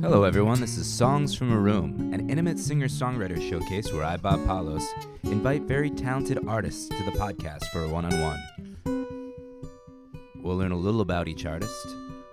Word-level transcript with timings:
Hello, 0.00 0.22
everyone. 0.24 0.60
This 0.60 0.76
is 0.78 0.86
Songs 0.86 1.34
from 1.34 1.52
a 1.52 1.58
Room, 1.58 2.12
an 2.12 2.28
intimate 2.30 2.58
singer 2.58 2.88
songwriter 2.88 3.40
showcase 3.48 3.92
where 3.92 4.04
I, 4.04 4.16
Bob 4.16 4.44
Palos, 4.46 4.86
invite 5.24 5.62
very 5.62 5.90
talented 5.90 6.38
artists 6.46 6.88
to 6.88 7.02
the 7.04 7.10
podcast 7.12 7.64
for 7.66 7.84
a 7.84 7.88
one 7.88 8.04
on 8.04 8.20
one. 8.20 8.40
We'll 10.36 10.56
learn 10.56 10.72
a 10.72 10.76
little 10.76 11.00
about 11.00 11.28
each 11.28 11.46
artist, 11.46 11.86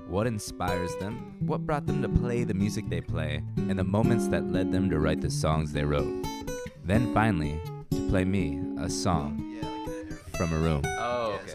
what 0.08 0.28
inspires 0.28 0.96
them, 0.98 1.36
what 1.40 1.66
brought 1.66 1.86
them 1.86 2.02
to 2.02 2.10
play 2.10 2.44
the 2.44 2.54
music 2.54 2.90
they 2.90 3.02
play, 3.02 3.42
and 3.58 3.78
the 3.78 3.84
moments 3.84 4.28
that 4.28 4.52
led 4.52 4.72
them 4.72 4.90
to 4.90 5.00
write 5.00 5.22
the 5.22 5.32
songs 5.32 5.72
they 5.74 5.84
wrote. 5.84 6.26
Then 6.84 7.14
finally, 7.14 7.60
to 7.92 8.08
play 8.10 8.26
me 8.26 8.60
a 8.80 8.90
song 8.90 9.58
Yeah, 9.62 9.68
like 9.68 9.78
an 9.78 10.08
Airbnb. 10.10 10.38
from 10.38 10.54
a 10.54 10.58
room. 10.60 10.82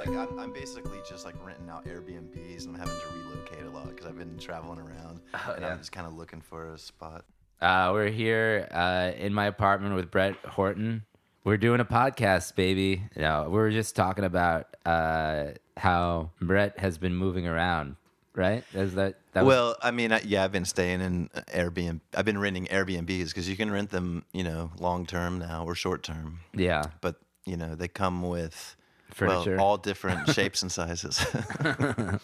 Like 0.07 0.17
I'm, 0.17 0.39
I'm 0.39 0.53
basically 0.53 0.99
just 1.09 1.25
like 1.27 1.35
renting 1.45 1.69
out 1.69 1.85
Airbnbs 1.85 2.67
and 2.67 2.75
I'm 2.75 2.81
having 2.81 2.95
to 3.01 3.07
relocate 3.29 3.67
a 3.67 3.71
lot 3.71 3.89
because 3.89 4.07
I've 4.07 4.17
been 4.17 4.39
traveling 4.39 4.79
around 4.79 5.21
Oh, 5.35 5.53
and 5.53 5.63
yeah. 5.63 5.73
I'm 5.73 5.79
just 5.79 5.93
kind 5.93 6.07
of 6.07 6.15
looking 6.15 6.41
for 6.41 6.73
a 6.73 6.79
spot. 6.79 7.25
Uh, 7.61 7.91
we're 7.93 8.09
here 8.09 8.67
uh, 8.71 9.13
in 9.19 9.35
my 9.35 9.45
apartment 9.47 9.95
with 9.95 10.11
Brett 10.11 10.37
Horton. 10.47 11.05
We're 11.45 11.59
doing 11.59 11.81
a 11.81 11.85
podcast, 11.85 12.55
baby. 12.55 13.03
You 13.15 13.23
know, 13.23 13.45
we 13.45 13.57
were 13.57 13.71
just 13.71 13.95
talking 13.95 14.25
about 14.25 14.75
uh, 14.87 15.49
how 15.77 16.31
Brett 16.41 16.79
has 16.79 16.97
been 16.97 17.15
moving 17.15 17.47
around, 17.47 17.97
right? 18.35 18.65
Is 18.73 18.95
that 18.95 19.17
that 19.33 19.45
was- 19.45 19.55
well, 19.55 19.77
I 19.83 19.91
mean, 19.91 20.13
I, 20.13 20.21
yeah, 20.25 20.45
I've 20.45 20.53
been 20.53 20.65
staying 20.65 21.01
in 21.03 21.29
Airbnb. 21.55 22.01
I've 22.15 22.25
been 22.25 22.39
renting 22.39 22.67
Airbnbs 22.67 23.27
because 23.29 23.49
you 23.49 23.57
can 23.57 23.71
rent 23.71 23.91
them, 23.91 24.25
you 24.33 24.45
know, 24.45 24.71
long 24.79 25.05
term 25.05 25.39
now 25.39 25.65
or 25.67 25.75
short 25.75 26.03
term. 26.03 26.41
yeah, 26.55 26.85
But 27.03 27.17
you 27.45 27.57
know, 27.59 27.75
they 27.75 27.89
come 27.89 28.23
with 28.23 28.77
Furniture. 29.15 29.57
well, 29.57 29.65
all 29.65 29.77
different 29.77 30.29
shapes 30.31 30.63
and 30.63 30.71
sizes. 30.71 31.25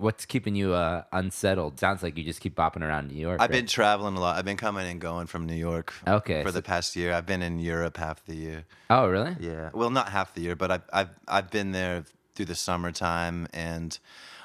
what's 0.00 0.24
keeping 0.26 0.54
you 0.54 0.72
uh, 0.72 1.02
unsettled? 1.12 1.78
Sounds 1.78 2.02
like 2.02 2.16
you 2.16 2.24
just 2.24 2.40
keep 2.40 2.56
bopping 2.56 2.82
around 2.82 3.08
New 3.08 3.20
York. 3.20 3.40
I've 3.40 3.50
right? 3.50 3.58
been 3.58 3.66
traveling 3.66 4.16
a 4.16 4.20
lot. 4.20 4.36
I've 4.36 4.44
been 4.44 4.56
coming 4.56 4.86
and 4.88 5.00
going 5.00 5.26
from 5.26 5.46
New 5.46 5.54
York. 5.54 5.92
Okay, 6.06 6.42
For 6.42 6.48
so- 6.48 6.54
the 6.54 6.62
past 6.62 6.96
year, 6.96 7.12
I've 7.12 7.26
been 7.26 7.42
in 7.42 7.58
Europe 7.58 7.96
half 7.96 8.24
the 8.24 8.34
year. 8.34 8.64
Oh, 8.88 9.06
really? 9.06 9.36
Yeah. 9.38 9.70
Well, 9.72 9.90
not 9.90 10.08
half 10.08 10.34
the 10.34 10.40
year, 10.40 10.56
but 10.56 10.70
I've 10.70 10.82
I've 10.92 11.10
I've 11.28 11.50
been 11.50 11.72
there 11.72 12.04
through 12.34 12.46
the 12.46 12.54
summertime, 12.54 13.46
and 13.52 13.98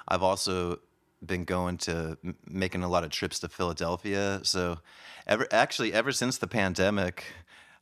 I've 0.07 0.23
also 0.23 0.79
been 1.25 1.43
going 1.43 1.77
to 1.77 2.17
making 2.45 2.83
a 2.83 2.89
lot 2.89 3.03
of 3.03 3.09
trips 3.09 3.39
to 3.39 3.49
Philadelphia. 3.49 4.41
So, 4.43 4.79
ever 5.25 5.47
actually 5.51 5.93
ever 5.93 6.11
since 6.11 6.37
the 6.37 6.47
pandemic, 6.47 7.23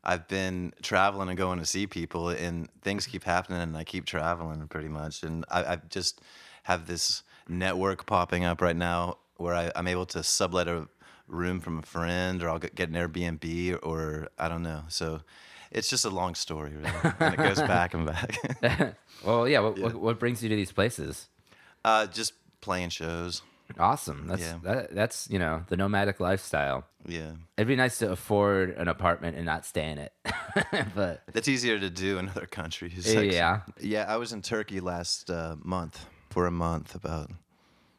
I've 0.04 0.28
been 0.28 0.74
traveling 0.82 1.30
and 1.30 1.38
going 1.38 1.60
to 1.60 1.66
see 1.66 1.88
people, 1.88 2.30
and 2.30 2.70
things 2.82 3.08
keep 3.08 3.24
happening, 3.24 3.62
and 3.62 3.78
I 3.78 3.84
keep 3.84 4.06
traveling 4.06 4.68
pretty 4.68 4.90
much, 4.90 5.24
and 5.24 5.46
I, 5.50 5.64
I 5.64 5.76
just 5.90 6.22
have 6.64 6.88
this 6.88 7.24
network 7.48 8.06
popping 8.06 8.44
up 8.46 8.62
right 8.62 8.76
now 8.76 9.18
where 9.38 9.54
I, 9.56 9.72
I'm 9.76 9.88
able 9.88 10.06
to 10.08 10.24
sublet 10.24 10.68
a 10.68 10.88
room 11.28 11.60
from 11.60 11.80
a 11.80 11.82
friend, 11.84 12.44
or 12.44 12.50
I'll 12.50 12.60
get, 12.60 12.90
an 12.90 12.96
Airbnb, 12.96 13.80
or 13.82 14.28
I 14.38 14.50
don't 14.50 14.64
know. 14.64 14.84
So 14.90 15.22
it's 15.72 15.90
just 15.90 16.06
a 16.06 16.10
long 16.10 16.36
story, 16.36 16.72
really, 16.72 17.14
and 17.20 17.34
it 17.34 17.38
goes 17.38 17.62
back 17.62 17.94
and 17.94 18.06
back. 18.06 18.96
Well, 19.26 19.48
yeah. 19.48 19.60
What, 19.60 19.80
What, 19.80 19.96
what 19.96 20.20
brings 20.20 20.44
you 20.44 20.50
to 20.50 20.56
these 20.56 20.74
places? 20.74 21.28
uh, 21.86 22.08
just 22.08 22.34
playing 22.60 22.90
shows. 22.90 23.42
Awesome. 23.80 24.28
That's 24.28 24.42
Yeah. 24.42 24.58
that, 24.64 24.96
that's 24.96 25.28
you 25.30 25.40
know 25.40 25.64
the 25.70 25.78
nomadic 25.78 26.20
lifestyle. 26.20 26.86
Yeah, 27.06 27.32
It'd 27.58 27.68
be 27.68 27.76
nice 27.76 27.98
to 28.00 28.12
afford 28.12 28.70
an 28.78 28.88
apartment 28.88 29.36
and 29.36 29.46
not 29.46 29.66
stay 29.66 29.90
in 29.90 29.98
it, 29.98 30.14
but 30.96 31.22
that's 31.34 31.50
easier 31.50 31.78
to 31.78 31.90
do 31.90 32.18
in 32.18 32.30
other 32.30 32.46
countries. 32.46 33.14
Like- 33.14 33.32
yeah. 33.34 33.62
yeah. 33.80 34.06
I 34.08 34.16
was 34.18 34.32
in 34.32 34.42
Turkey 34.42 34.80
last 34.80 35.30
uh, 35.30 35.58
month 35.64 36.06
for 36.30 36.46
a 36.46 36.52
month 36.52 36.96
about. 36.96 37.30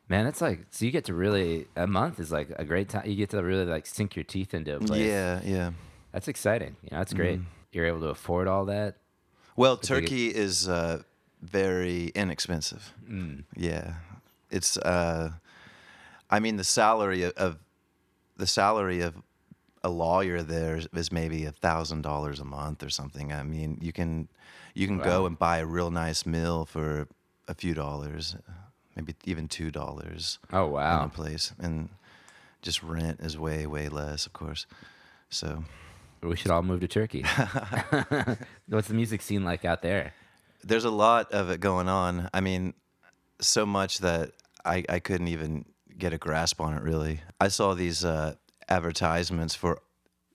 Man, 0.08 0.24
that's 0.26 0.40
like 0.40 0.66
so 0.70 0.84
you 0.84 0.90
get 0.90 1.04
to 1.06 1.14
really 1.14 1.66
a 1.76 1.86
month 1.86 2.20
is 2.20 2.30
like 2.30 2.48
a 2.56 2.64
great 2.64 2.88
time. 2.90 3.06
You 3.06 3.16
get 3.16 3.30
to 3.30 3.42
really 3.42 3.64
like 3.64 3.86
sink 3.86 4.16
your 4.16 4.24
teeth 4.24 4.52
into 4.54 4.76
a 4.76 4.80
place. 4.80 5.00
Yeah, 5.00 5.40
yeah. 5.44 5.70
that's 6.12 6.28
exciting. 6.28 6.76
You 6.82 6.90
know, 6.92 6.98
that's 6.98 7.14
great. 7.14 7.40
Mm. 7.40 7.44
You're 7.72 7.86
able 7.86 8.00
to 8.00 8.08
afford 8.08 8.46
all 8.46 8.66
that. 8.66 8.96
Well, 9.56 9.76
get- 9.76 9.84
Turkey 9.84 10.28
is 10.28 10.68
uh, 10.68 11.02
very 11.42 12.06
inexpensive. 12.14 12.92
Mm. 13.10 13.44
Yeah, 13.56 13.94
it's. 14.50 14.76
Uh, 14.76 15.32
I 16.36 16.40
mean, 16.40 16.56
the 16.56 16.64
salary 16.64 17.22
of, 17.22 17.32
of 17.36 17.56
the 18.36 18.46
salary 18.46 19.00
of 19.00 19.14
a 19.82 19.88
lawyer 19.88 20.42
there 20.42 20.76
is- 20.76 21.12
maybe 21.12 21.44
a 21.44 21.52
thousand 21.52 22.02
dollars 22.02 22.40
a 22.40 22.44
month 22.44 22.82
or 22.82 22.90
something. 22.90 23.32
I 23.32 23.42
mean, 23.42 23.78
you 23.80 23.92
can 23.92 24.28
you 24.74 24.86
can 24.88 24.98
Wow. 24.98 25.04
go 25.04 25.26
and 25.26 25.38
buy 25.38 25.58
a 25.58 25.66
real 25.66 25.90
nice 25.90 26.26
meal 26.26 26.64
for 26.64 27.06
a 27.46 27.54
few 27.54 27.74
dollars, 27.74 28.36
maybe 28.96 29.14
even 29.24 29.46
two 29.48 29.70
dollars. 29.70 30.38
Oh 30.52 30.66
wow! 30.66 30.98
in 31.00 31.04
a 31.06 31.08
place, 31.10 31.52
and 31.58 31.88
just 32.62 32.82
rent 32.82 33.20
is 33.20 33.36
way 33.38 33.66
way 33.66 33.88
less, 33.88 34.26
of 34.26 34.32
course. 34.32 34.66
So 35.30 35.64
We 36.22 36.36
should 36.36 36.50
all 36.50 36.62
move 36.62 36.80
to 36.80 36.88
Turkey. 36.88 37.22
What's 38.68 38.88
the 38.88 38.94
music 38.94 39.22
scene 39.22 39.44
like 39.44 39.64
out 39.64 39.82
there? 39.82 40.12
there's 40.66 40.86
a 40.86 40.90
lot 40.90 41.30
of 41.32 41.50
it 41.50 41.60
going 41.60 41.88
on. 41.90 42.30
I 42.32 42.40
mean, 42.40 42.72
so 43.38 43.66
much 43.66 43.98
that 43.98 44.30
I, 44.64 44.82
I 44.88 44.98
couldn't 44.98 45.28
even 45.28 45.66
get 45.98 46.12
a 46.12 46.18
grasp 46.18 46.60
on 46.60 46.74
it 46.74 46.82
really. 46.82 47.20
I 47.40 47.48
saw 47.48 47.74
these 47.74 48.04
uh, 48.04 48.34
advertisements 48.68 49.54
for 49.54 49.80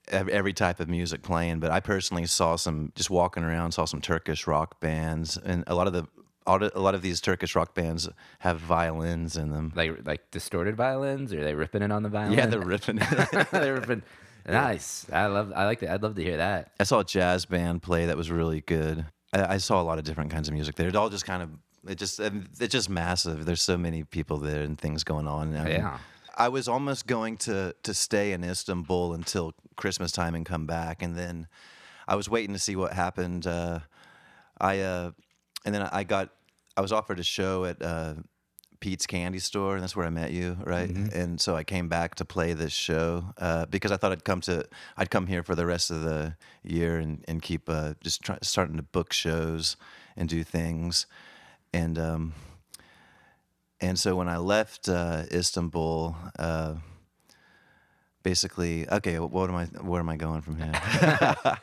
every 0.08 0.52
type 0.52 0.80
of 0.80 0.88
music 0.88 1.22
playing, 1.22 1.60
but 1.60 1.70
I 1.70 1.80
personally 1.80 2.26
saw 2.26 2.56
some 2.56 2.92
just 2.94 3.10
walking 3.10 3.44
around, 3.44 3.72
saw 3.72 3.84
some 3.84 4.00
Turkish 4.00 4.46
rock 4.46 4.80
bands, 4.80 5.36
and 5.36 5.64
a 5.66 5.74
lot 5.74 5.86
of 5.86 5.92
the 5.92 6.06
a 6.46 6.80
lot 6.80 6.94
of 6.94 7.02
these 7.02 7.20
Turkish 7.20 7.54
rock 7.54 7.74
bands 7.74 8.08
have 8.40 8.58
violins 8.58 9.36
in 9.36 9.50
them. 9.50 9.72
Like 9.74 10.04
like 10.04 10.30
distorted 10.30 10.76
violins, 10.76 11.32
or 11.32 11.40
are 11.40 11.44
they 11.44 11.54
ripping 11.54 11.82
it 11.82 11.92
on 11.92 12.02
the 12.02 12.08
violin? 12.08 12.36
Yeah, 12.36 12.46
they're 12.46 12.60
ripping 12.60 12.98
it. 13.00 13.48
they're 13.52 13.74
ripping. 13.80 14.02
Nice. 14.48 15.06
I 15.12 15.26
love. 15.26 15.52
I 15.54 15.64
like 15.66 15.80
that. 15.80 15.90
I'd 15.90 16.02
love 16.02 16.16
to 16.16 16.22
hear 16.22 16.38
that. 16.38 16.72
I 16.80 16.84
saw 16.84 17.00
a 17.00 17.04
jazz 17.04 17.44
band 17.44 17.82
play 17.82 18.06
that 18.06 18.16
was 18.16 18.30
really 18.30 18.62
good. 18.62 19.04
I, 19.32 19.54
I 19.54 19.56
saw 19.58 19.80
a 19.80 19.84
lot 19.84 19.98
of 19.98 20.04
different 20.04 20.30
kinds 20.30 20.48
of 20.48 20.54
music 20.54 20.76
there. 20.76 20.88
It 20.88 20.96
all 20.96 21.10
just 21.10 21.26
kind 21.26 21.42
of 21.42 21.50
it 21.88 21.96
just 21.96 22.20
it's 22.20 22.72
just 22.72 22.90
massive. 22.90 23.44
There's 23.44 23.62
so 23.62 23.76
many 23.76 24.04
people 24.04 24.38
there 24.38 24.62
and 24.62 24.78
things 24.78 25.04
going 25.04 25.26
on. 25.26 25.56
I 25.56 25.64
mean, 25.64 25.72
Yeah. 25.72 25.98
I 26.36 26.48
was 26.48 26.68
almost 26.68 27.06
going 27.06 27.36
to 27.38 27.74
to 27.82 27.94
stay 27.94 28.32
in 28.32 28.44
Istanbul 28.44 29.14
until 29.14 29.52
Christmas 29.76 30.12
time 30.12 30.34
and 30.34 30.46
come 30.46 30.66
back, 30.66 31.02
and 31.02 31.16
then 31.16 31.48
I 32.08 32.16
was 32.16 32.28
waiting 32.28 32.52
to 32.54 32.58
see 32.58 32.76
what 32.76 32.92
happened. 32.92 33.46
Uh, 33.46 33.80
I 34.60 34.80
uh, 34.80 35.10
and 35.64 35.74
then 35.74 35.82
I 35.82 36.04
got 36.04 36.30
I 36.76 36.80
was 36.80 36.92
offered 36.92 37.18
a 37.18 37.22
show 37.22 37.64
at 37.64 37.82
uh, 37.82 38.14
Pete's 38.80 39.06
Candy 39.06 39.38
Store, 39.38 39.74
and 39.74 39.82
that's 39.82 39.94
where 39.94 40.06
I 40.06 40.10
met 40.10 40.30
you, 40.32 40.56
right? 40.64 40.88
And 41.12 41.38
so 41.40 41.54
I 41.56 41.64
came 41.64 41.88
back 41.88 42.14
to 42.16 42.24
play 42.24 42.54
this 42.54 42.72
show 42.72 43.24
uh, 43.36 43.66
because 43.66 43.92
I 43.92 43.96
thought 43.98 44.12
I'd 44.12 44.24
come 44.24 44.40
to 44.42 44.66
I'd 44.96 45.10
come 45.10 45.26
here 45.26 45.42
for 45.42 45.54
the 45.54 45.66
rest 45.66 45.90
of 45.90 46.02
the 46.02 46.36
year 46.62 46.98
and 46.98 47.22
and 47.28 47.42
keep 47.42 47.68
uh, 47.68 47.94
just 48.02 48.22
try, 48.22 48.38
starting 48.42 48.76
to 48.76 48.82
book 48.82 49.12
shows 49.12 49.76
and 50.16 50.28
do 50.28 50.42
things, 50.42 51.06
and 51.72 51.98
um, 51.98 52.34
and 53.80 53.98
so 53.98 54.16
when 54.16 54.28
I 54.28 54.38
left 54.38 54.88
uh, 54.88 55.24
Istanbul. 55.32 56.16
Uh, 56.38 56.74
Basically, 58.22 58.86
okay. 58.86 59.18
What 59.18 59.48
am 59.48 59.56
I? 59.56 59.64
Where 59.80 59.98
am 59.98 60.10
I 60.10 60.16
going 60.16 60.42
from 60.42 60.58
here? 60.58 60.72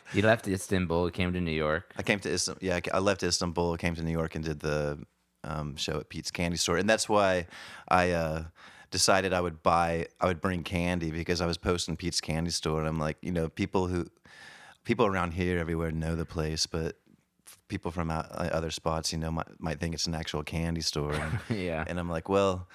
You 0.14 0.24
left 0.24 0.48
Istanbul, 0.48 1.12
came 1.12 1.32
to 1.34 1.40
New 1.40 1.52
York. 1.52 1.94
I 2.00 2.02
came 2.02 2.20
to 2.22 2.34
Istanbul. 2.34 2.68
Yeah, 2.68 2.80
I 2.92 2.98
left 2.98 3.22
Istanbul, 3.22 3.78
came 3.78 3.94
to 3.94 4.02
New 4.02 4.12
York, 4.12 4.34
and 4.34 4.44
did 4.44 4.62
the 4.62 4.98
um, 5.44 5.76
show 5.76 6.00
at 6.00 6.10
Pete's 6.10 6.32
Candy 6.32 6.58
Store, 6.58 6.78
and 6.78 6.90
that's 6.90 7.08
why 7.08 7.48
I 7.88 8.12
uh, 8.12 8.44
decided 8.92 9.34
I 9.34 9.42
would 9.42 9.62
buy, 9.64 10.08
I 10.20 10.28
would 10.28 10.42
bring 10.42 10.64
candy 10.64 11.12
because 11.12 11.42
I 11.42 11.46
was 11.46 11.58
posting 11.58 11.96
Pete's 11.96 12.22
Candy 12.22 12.52
Store, 12.52 12.80
and 12.80 12.88
I'm 12.88 13.00
like, 13.00 13.18
you 13.22 13.32
know, 13.32 13.50
people 13.50 13.88
who, 13.88 14.08
people 14.84 15.06
around 15.06 15.32
here 15.32 15.60
everywhere 15.60 15.92
know 15.92 16.16
the 16.16 16.26
place, 16.26 16.66
but 16.66 16.96
people 17.68 17.92
from 17.92 18.10
out, 18.10 18.28
uh, 18.32 18.50
other 18.52 18.72
spots, 18.72 19.12
you 19.12 19.18
know, 19.20 19.32
might, 19.32 19.48
might 19.60 19.80
think 19.80 19.94
it's 19.94 20.08
an 20.08 20.16
actual 20.16 20.44
candy 20.44 20.82
store, 20.82 21.14
and, 21.14 21.40
Yeah. 21.58 21.84
and 21.88 22.00
I'm 22.00 22.10
like, 22.10 22.30
well. 22.30 22.68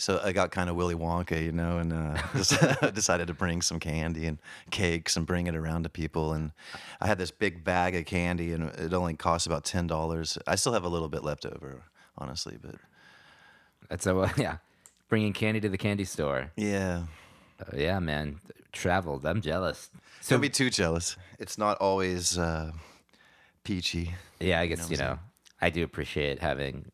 So 0.00 0.20
I 0.22 0.30
got 0.30 0.52
kind 0.52 0.70
of 0.70 0.76
Willy 0.76 0.94
Wonka, 0.94 1.42
you 1.42 1.50
know, 1.50 1.78
and 1.78 1.92
uh, 1.92 2.90
decided 2.94 3.26
to 3.26 3.34
bring 3.34 3.60
some 3.62 3.80
candy 3.80 4.26
and 4.26 4.38
cakes 4.70 5.16
and 5.16 5.26
bring 5.26 5.48
it 5.48 5.56
around 5.56 5.82
to 5.82 5.88
people. 5.88 6.32
And 6.34 6.52
I 7.00 7.08
had 7.08 7.18
this 7.18 7.32
big 7.32 7.64
bag 7.64 7.96
of 7.96 8.04
candy, 8.06 8.52
and 8.52 8.70
it 8.78 8.94
only 8.94 9.14
cost 9.14 9.44
about 9.48 9.64
ten 9.64 9.88
dollars. 9.88 10.38
I 10.46 10.54
still 10.54 10.72
have 10.72 10.84
a 10.84 10.88
little 10.88 11.08
bit 11.08 11.24
left 11.24 11.44
over, 11.44 11.82
honestly, 12.16 12.56
but 12.62 12.76
That's 13.88 14.06
a 14.06 14.14
well, 14.14 14.30
yeah. 14.36 14.58
Bringing 15.08 15.32
candy 15.32 15.58
to 15.62 15.68
the 15.68 15.78
candy 15.78 16.04
store. 16.04 16.52
yeah, 16.54 17.02
Uh, 17.60 17.76
yeah, 17.76 17.98
man. 17.98 18.38
Traveled. 18.70 19.26
I'm 19.26 19.40
jealous. 19.40 19.90
So 20.20 20.36
don't 20.36 20.42
be 20.42 20.48
too 20.48 20.70
jealous. 20.70 21.16
It's 21.40 21.58
not 21.58 21.76
always 21.78 22.38
uh, 22.38 22.70
peachy. 23.68 24.14
yeah, 24.40 24.60
I 24.60 24.66
guess 24.66 24.90
you 24.90 24.96
I'm 24.96 25.04
know 25.04 25.18
I 25.60 25.70
do 25.70 25.84
appreciate 25.84 26.40
having 26.40 26.90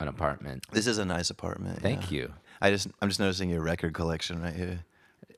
an 0.00 0.08
apartment. 0.08 0.64
This 0.72 0.86
is 0.86 0.98
a 0.98 1.04
nice 1.04 1.30
apartment. 1.30 1.82
Thank 1.82 2.10
yeah. 2.10 2.18
you. 2.18 2.32
I 2.60 2.70
just 2.70 2.88
I'm 3.00 3.08
just 3.08 3.20
noticing 3.20 3.50
your 3.50 3.60
record 3.60 3.92
collection 3.92 4.42
right 4.42 4.54
here. 4.54 4.84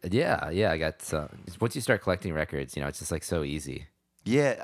Yeah, 0.08 0.50
yeah. 0.50 0.70
I 0.70 0.78
got 0.78 1.02
some. 1.02 1.28
Once 1.60 1.74
you 1.74 1.80
start 1.80 2.02
collecting 2.02 2.32
records, 2.32 2.76
you 2.76 2.82
know, 2.82 2.88
it's 2.88 3.00
just 3.00 3.10
like 3.10 3.24
so 3.24 3.42
easy. 3.42 3.86
Yeah, 4.24 4.54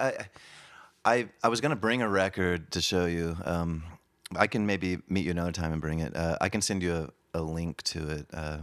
I, 1.04 1.12
I, 1.12 1.28
I 1.42 1.48
was 1.48 1.60
gonna 1.60 1.76
bring 1.76 2.02
a 2.02 2.08
record 2.08 2.70
to 2.72 2.80
show 2.80 3.06
you. 3.06 3.36
Um, 3.44 3.82
I 4.36 4.46
can 4.46 4.66
maybe 4.66 4.98
meet 5.08 5.24
you 5.24 5.32
another 5.32 5.52
time 5.52 5.72
and 5.72 5.80
bring 5.80 6.00
it. 6.00 6.14
Uh, 6.14 6.36
I 6.40 6.48
can 6.48 6.62
send 6.62 6.82
you 6.82 7.10
a, 7.34 7.38
a 7.38 7.42
link 7.42 7.82
to 7.84 8.08
it. 8.08 8.26
Uh, 8.32 8.58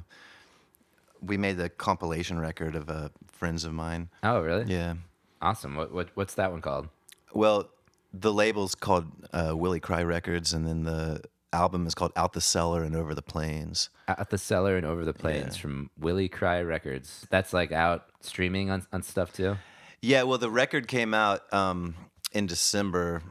we 1.21 1.35
made 1.35 1.57
the 1.57 1.69
compilation 1.69 2.39
record 2.39 2.75
of 2.75 2.89
uh, 2.89 3.09
friends 3.27 3.65
of 3.65 3.73
mine. 3.73 4.09
Oh, 4.23 4.39
really? 4.39 4.71
Yeah. 4.71 4.95
Awesome. 5.41 5.75
What, 5.75 5.91
what 5.91 6.09
what's 6.13 6.35
that 6.35 6.51
one 6.51 6.61
called? 6.61 6.87
Well, 7.33 7.69
the 8.13 8.33
label's 8.33 8.75
called 8.75 9.05
uh, 9.33 9.53
Willie 9.55 9.79
Cry 9.79 10.03
Records, 10.03 10.53
and 10.53 10.65
then 10.67 10.83
the 10.83 11.21
album 11.53 11.85
is 11.87 11.95
called 11.95 12.11
Out 12.15 12.33
the 12.33 12.41
Cellar 12.41 12.83
and 12.83 12.95
Over 12.95 13.13
the 13.15 13.21
Plains. 13.21 13.89
Out 14.07 14.29
the 14.29 14.37
Cellar 14.37 14.77
and 14.77 14.85
Over 14.85 15.05
the 15.05 15.13
Plains 15.13 15.55
Yeah. 15.55 15.61
from 15.61 15.89
Willie 15.99 16.29
Cry 16.29 16.61
Records. 16.61 17.27
That's 17.29 17.53
like 17.53 17.71
out 17.71 18.05
streaming 18.21 18.69
on, 18.69 18.85
on 18.93 19.03
stuff 19.03 19.33
too. 19.33 19.57
Yeah, 20.01 20.23
well, 20.23 20.37
the 20.37 20.49
record 20.49 20.87
came 20.87 21.13
out 21.13 21.51
um, 21.53 21.95
in 22.31 22.45
December 22.47 23.21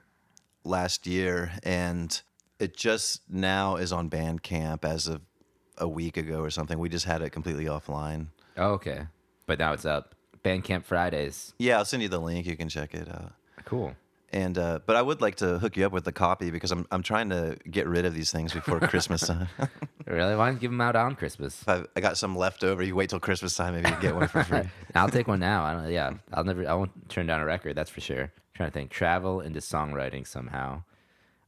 last 0.65 1.07
year, 1.07 1.53
and 1.63 2.21
it 2.61 2.77
just 2.77 3.23
now 3.31 3.77
is 3.77 3.93
on 3.93 4.11
Bandcamp 4.11 4.85
as 4.85 5.07
of 5.09 5.23
a 5.79 5.89
week 5.89 6.17
ago 6.17 6.41
or 6.41 6.51
something. 6.51 6.79
We 6.79 6.89
just 6.89 7.05
had 7.07 7.23
it 7.23 7.31
completely 7.31 7.65
offline. 7.67 8.27
Oh, 8.57 8.73
okay. 8.73 9.07
But 9.47 9.59
now 9.61 9.73
it's 9.73 9.85
up. 9.87 10.15
Bandcamp 10.45 10.85
Fridays. 10.85 11.55
Yeah, 11.59 11.79
I'll 11.79 11.85
send 11.85 12.03
you 12.03 12.09
the 12.09 12.19
link. 12.21 12.47
You 12.47 12.57
can 12.57 12.69
check 12.69 12.95
it 12.95 13.09
out. 13.09 13.33
Cool. 13.65 13.95
And 14.31 14.59
uh, 14.59 14.81
but 14.85 14.95
I 14.97 15.01
would 15.01 15.23
like 15.23 15.37
to 15.37 15.59
hook 15.59 15.77
you 15.77 15.87
up 15.87 15.93
with 15.93 16.07
a 16.07 16.13
copy 16.13 16.51
because 16.51 16.71
I'm 16.71 16.87
I'm 16.91 17.03
trying 17.03 17.31
to 17.31 17.57
get 17.71 17.89
rid 17.89 18.05
of 18.05 18.15
these 18.15 18.31
things 18.31 18.53
before 18.53 18.81
Christmas 18.81 19.27
time. 19.27 19.49
Really? 20.09 20.35
Why 20.37 20.47
don't 20.47 20.55
you 20.55 20.61
give 20.61 20.71
them 20.71 20.81
out 20.81 20.97
on 20.97 21.17
Christmas? 21.17 21.63
I, 21.69 21.85
I 21.95 22.01
got 22.01 22.17
some 22.17 22.35
left 22.35 22.65
over, 22.65 22.83
you 22.83 22.97
wait 22.97 23.11
till 23.11 23.21
Christmas 23.21 23.55
time, 23.55 23.75
maybe 23.75 23.91
you 23.91 24.01
get 24.01 24.15
one 24.15 24.27
for 24.27 24.43
free. 24.43 24.63
I'll 24.95 25.11
take 25.11 25.29
one 25.29 25.39
now. 25.39 25.65
I 25.65 25.75
don't. 25.75 25.91
Yeah, 25.93 26.15
I'll 26.33 26.45
never. 26.45 26.67
I 26.67 26.73
won't 26.73 27.11
turn 27.11 27.27
down 27.27 27.41
a 27.41 27.45
record. 27.45 27.77
That's 27.77 27.91
for 27.91 28.01
sure. 28.01 28.23
I'm 28.23 28.31
trying 28.55 28.71
to 28.71 28.73
think. 28.73 28.91
Travel 28.91 29.43
into 29.43 29.61
songwriting 29.61 30.27
somehow. 30.27 30.83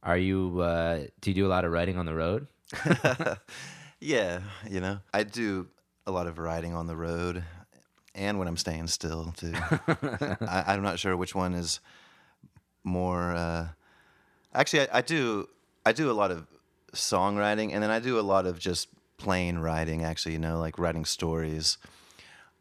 Are 0.03 0.19
you? 0.19 0.61
Uh, 0.61 1.05
do 1.23 1.31
you 1.31 1.35
do 1.35 1.47
a 1.47 1.49
lot 1.49 1.65
of 1.65 1.73
writing 1.73 1.97
on 1.97 2.05
the 2.05 2.15
road? 2.15 2.49
yeah, 4.01 4.41
you 4.69 4.81
know, 4.81 5.01
I 5.15 5.23
do 5.23 5.69
a 6.07 6.11
lot 6.11 6.27
of 6.27 6.39
writing 6.39 6.75
on 6.75 6.87
the 6.87 6.97
road, 6.97 7.43
and 8.15 8.39
when 8.39 8.47
I'm 8.47 8.59
staying 8.59 8.89
still 8.89 9.33
too. 9.39 9.55
I, 9.57 10.65
I'm 10.67 10.83
not 10.83 10.99
sure 10.99 11.17
which 11.17 11.35
one 11.35 11.55
is 11.55 11.81
more. 12.85 13.33
Uh, 13.33 13.69
actually, 14.55 14.89
I, 14.89 14.99
I 14.99 15.01
do. 15.03 15.49
I 15.85 15.93
do 15.93 16.11
a 16.11 16.13
lot 16.13 16.31
of 16.31 16.47
songwriting, 16.93 17.73
and 17.73 17.83
then 17.83 17.91
I 17.91 18.01
do 18.01 18.19
a 18.19 18.23
lot 18.23 18.47
of 18.47 18.59
just 18.59 18.89
plain 19.17 19.59
writing. 19.59 20.05
Actually, 20.05 20.33
you 20.33 20.39
know, 20.39 20.59
like 20.59 20.79
writing 20.79 21.05
stories. 21.05 21.79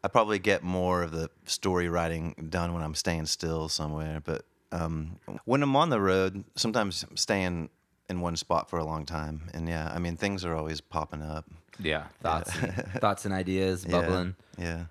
I 0.02 0.08
probably 0.08 0.38
get 0.38 0.62
more 0.62 1.02
of 1.02 1.12
the 1.12 1.28
story 1.44 1.88
writing 1.88 2.48
done 2.48 2.72
when 2.72 2.82
I'm 2.82 2.94
staying 2.94 3.26
still 3.26 3.68
somewhere. 3.68 4.22
But 4.24 4.44
um, 4.72 5.18
when 5.44 5.62
I'm 5.62 5.76
on 5.76 5.90
the 5.90 6.00
road, 6.00 6.44
sometimes 6.56 7.04
I'm 7.08 7.16
staying 7.16 7.68
in 8.08 8.20
one 8.20 8.36
spot 8.36 8.70
for 8.70 8.78
a 8.78 8.84
long 8.84 9.04
time. 9.04 9.50
And 9.52 9.68
yeah, 9.68 9.90
I 9.94 9.98
mean, 9.98 10.16
things 10.16 10.44
are 10.44 10.54
always 10.54 10.80
popping 10.80 11.22
up. 11.22 11.44
Yeah, 11.78 12.06
thoughts, 12.22 12.54
and, 12.56 12.74
thoughts 13.00 13.24
and 13.24 13.34
ideas 13.34 13.84
Yeah, 13.86 13.92
bubbling. 14.00 14.36
Yeah. 14.58 14.84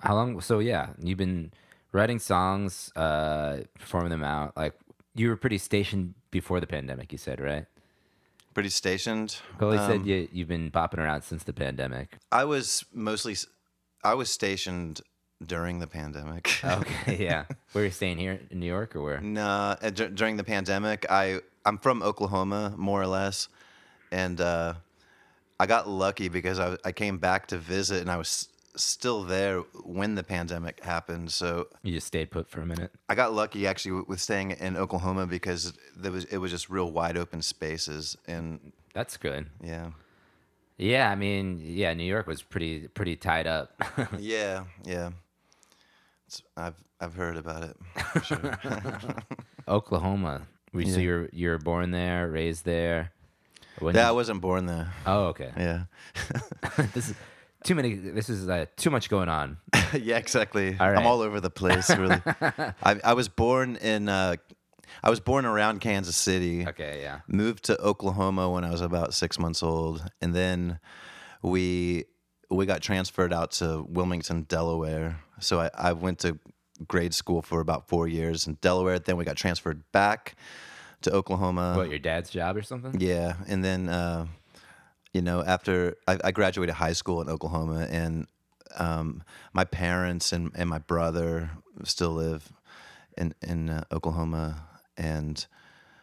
How 0.00 0.14
long? 0.14 0.40
So 0.40 0.58
yeah, 0.58 0.90
you've 1.02 1.18
been 1.18 1.52
writing 1.92 2.18
songs, 2.18 2.92
uh, 2.96 3.58
performing 3.78 4.10
them 4.10 4.24
out. 4.24 4.56
Like 4.56 4.74
you 5.14 5.28
were 5.28 5.36
pretty 5.36 5.58
stationed 5.58 6.14
before 6.30 6.60
the 6.60 6.66
pandemic. 6.66 7.12
You 7.12 7.18
said 7.18 7.40
right? 7.40 7.66
Pretty 8.54 8.68
stationed. 8.70 9.38
Well, 9.60 9.72
you 9.72 9.78
said 9.78 10.00
Um, 10.00 10.06
you, 10.06 10.28
you've 10.32 10.48
been 10.48 10.70
popping 10.70 10.98
around 11.00 11.22
since 11.22 11.44
the 11.44 11.52
pandemic. 11.52 12.18
I 12.32 12.44
was 12.44 12.84
mostly, 12.92 13.36
I 14.02 14.14
was 14.14 14.28
stationed 14.28 15.02
during 15.44 15.78
the 15.78 15.86
pandemic. 15.86 16.62
Okay, 16.64 17.16
yeah. 17.24 17.44
Where 17.72 17.82
are 17.82 17.86
you 17.86 17.92
staying 17.92 18.18
here 18.18 18.40
in 18.50 18.58
New 18.58 18.66
York 18.66 18.96
or 18.96 19.02
where? 19.02 19.20
Nah, 19.20 19.76
uh, 19.80 19.90
dur- 19.90 20.08
during 20.08 20.36
the 20.36 20.44
pandemic, 20.44 21.06
I 21.08 21.40
I'm 21.64 21.78
from 21.78 22.02
Oklahoma, 22.02 22.74
more 22.76 23.00
or 23.00 23.06
less, 23.06 23.48
and 24.10 24.40
uh, 24.40 24.74
I 25.60 25.66
got 25.66 25.88
lucky 25.88 26.28
because 26.28 26.58
I 26.58 26.76
I 26.84 26.92
came 26.92 27.18
back 27.18 27.46
to 27.48 27.58
visit 27.58 28.00
and 28.00 28.10
I 28.10 28.16
was 28.16 28.48
still 28.76 29.24
there 29.24 29.60
when 29.84 30.14
the 30.14 30.22
pandemic 30.22 30.80
happened. 30.84 31.32
So 31.32 31.68
You 31.82 31.92
just 31.92 32.06
stayed 32.06 32.30
put 32.30 32.48
for 32.48 32.60
a 32.60 32.66
minute. 32.66 32.92
I 33.08 33.14
got 33.14 33.32
lucky 33.34 33.66
actually 33.66 34.02
with- 34.06 34.20
staying 34.20 34.52
in 34.52 34.76
Oklahoma 34.76 35.26
because 35.26 35.72
there 35.96 36.12
was 36.12 36.24
it 36.26 36.38
was 36.38 36.50
just 36.50 36.70
real 36.70 36.90
wide 36.90 37.16
open 37.16 37.42
spaces 37.42 38.16
and 38.26 38.72
That's 38.94 39.16
good. 39.16 39.48
yeah 39.62 39.90
Yeah, 40.78 41.10
I 41.10 41.14
mean, 41.16 41.60
yeah, 41.62 41.92
New 41.94 42.04
York 42.04 42.26
was 42.26 42.42
pretty 42.42 42.88
pretty 42.88 43.16
tied 43.16 43.46
up. 43.46 43.74
yeah 44.18 44.64
yeah. 44.84 45.10
It's, 46.26 46.42
I've 46.56 46.76
I've 47.00 47.14
heard 47.14 47.36
about 47.36 47.62
it. 47.64 47.76
Sure. 48.24 48.58
Oklahoma. 49.68 50.46
We 50.72 50.86
so 50.88 51.00
you're 51.00 51.28
you're 51.32 51.58
born 51.58 51.90
there, 51.90 52.28
raised 52.30 52.64
there. 52.64 53.12
When 53.80 53.94
yeah, 53.94 54.08
I 54.08 54.12
wasn't 54.12 54.40
born 54.40 54.66
there. 54.66 54.92
oh, 55.06 55.24
okay. 55.32 55.50
Yeah. 55.56 55.84
this 56.94 57.08
is 57.10 57.14
too 57.64 57.74
many. 57.74 57.94
This 57.94 58.28
is 58.28 58.48
uh, 58.48 58.66
too 58.76 58.90
much 58.90 59.08
going 59.08 59.28
on. 59.28 59.58
yeah, 59.94 60.16
exactly. 60.16 60.76
All 60.78 60.88
right. 60.88 60.98
I'm 60.98 61.06
all 61.06 61.20
over 61.20 61.40
the 61.40 61.50
place, 61.50 61.90
really. 61.96 62.20
I, 62.82 63.00
I 63.04 63.12
was 63.14 63.28
born 63.28 63.76
in, 63.76 64.08
uh, 64.08 64.36
I 65.02 65.10
was 65.10 65.20
born 65.20 65.44
around 65.44 65.80
Kansas 65.80 66.16
City. 66.16 66.66
Okay, 66.66 67.00
yeah. 67.02 67.20
Moved 67.28 67.64
to 67.64 67.80
Oklahoma 67.80 68.50
when 68.50 68.64
I 68.64 68.70
was 68.70 68.80
about 68.80 69.14
six 69.14 69.38
months 69.38 69.62
old, 69.62 70.04
and 70.20 70.34
then 70.34 70.78
we 71.42 72.04
we 72.50 72.66
got 72.66 72.82
transferred 72.82 73.32
out 73.32 73.52
to 73.52 73.86
Wilmington, 73.88 74.42
Delaware. 74.42 75.20
So 75.38 75.60
I, 75.60 75.70
I 75.74 75.92
went 75.92 76.18
to 76.20 76.38
grade 76.88 77.14
school 77.14 77.42
for 77.42 77.60
about 77.60 77.88
four 77.88 78.08
years 78.08 78.46
in 78.46 78.54
Delaware. 78.60 78.98
Then 78.98 79.16
we 79.16 79.24
got 79.24 79.36
transferred 79.36 79.84
back 79.92 80.34
to 81.02 81.12
Oklahoma. 81.12 81.74
What 81.76 81.90
your 81.90 81.98
dad's 81.98 82.30
job 82.30 82.56
or 82.56 82.62
something? 82.62 83.00
Yeah, 83.00 83.34
and 83.46 83.64
then 83.64 83.88
uh, 83.88 84.26
you 85.12 85.22
know 85.22 85.42
after 85.44 85.96
I, 86.06 86.18
I 86.24 86.30
graduated 86.30 86.74
high 86.76 86.92
school 86.94 87.20
in 87.22 87.28
Oklahoma, 87.28 87.86
and 87.90 88.26
um, 88.78 89.22
my 89.52 89.64
parents 89.64 90.32
and, 90.32 90.52
and 90.54 90.68
my 90.70 90.78
brother 90.78 91.50
still 91.84 92.12
live 92.12 92.52
in 93.16 93.34
in 93.42 93.68
uh, 93.70 93.84
Oklahoma, 93.92 94.66
and 94.96 95.44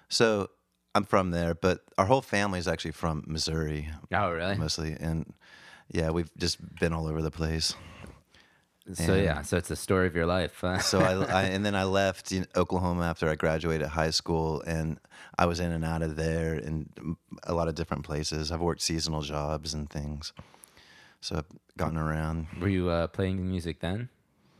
so 0.10 0.50
I'm 0.96 1.04
from 1.06 1.32
there. 1.32 1.54
But 1.54 1.82
our 1.98 2.06
whole 2.06 2.22
family 2.22 2.60
is 2.60 2.68
actually 2.68 2.92
from 2.92 3.24
Missouri, 3.28 3.90
Oh, 4.14 4.32
really? 4.32 4.56
mostly, 4.58 4.96
and 5.00 5.34
yeah, 5.92 6.10
we've 6.10 6.32
just 6.38 6.58
been 6.80 6.94
all 6.94 7.08
over 7.08 7.22
the 7.22 7.32
place. 7.32 7.74
So 8.94 9.14
and- 9.14 9.24
yeah, 9.24 9.42
so 9.42 9.58
it's 9.58 9.68
the 9.68 9.76
story 9.76 10.08
of 10.08 10.16
your 10.16 10.26
life. 10.26 10.64
So 10.82 11.00
I, 11.00 11.14
I 11.26 11.42
and 11.56 11.66
then 11.66 11.76
I 11.76 11.84
left 11.84 12.34
Oklahoma 12.56 13.04
after 13.04 13.30
I 13.30 13.36
graduated 13.36 13.88
high 13.88 14.12
school, 14.12 14.62
and 14.62 15.00
I 15.38 15.46
was 15.46 15.60
in 15.60 15.72
and 15.72 15.84
out 15.84 16.02
of 16.02 16.16
there 16.16 16.56
in 16.56 17.18
a 17.44 17.54
lot 17.54 17.68
of 17.68 17.76
different 17.76 18.04
places. 18.06 18.52
I've 18.52 18.62
worked 18.62 18.82
seasonal 18.82 19.22
jobs 19.22 19.74
and 19.74 19.90
things, 19.90 20.32
so 21.20 21.38
I've 21.38 21.46
gotten 21.78 21.98
around. 21.98 22.48
Were 22.62 22.70
you 22.70 22.90
uh, 22.90 23.08
playing 23.08 23.48
music 23.48 23.80
then? 23.82 24.10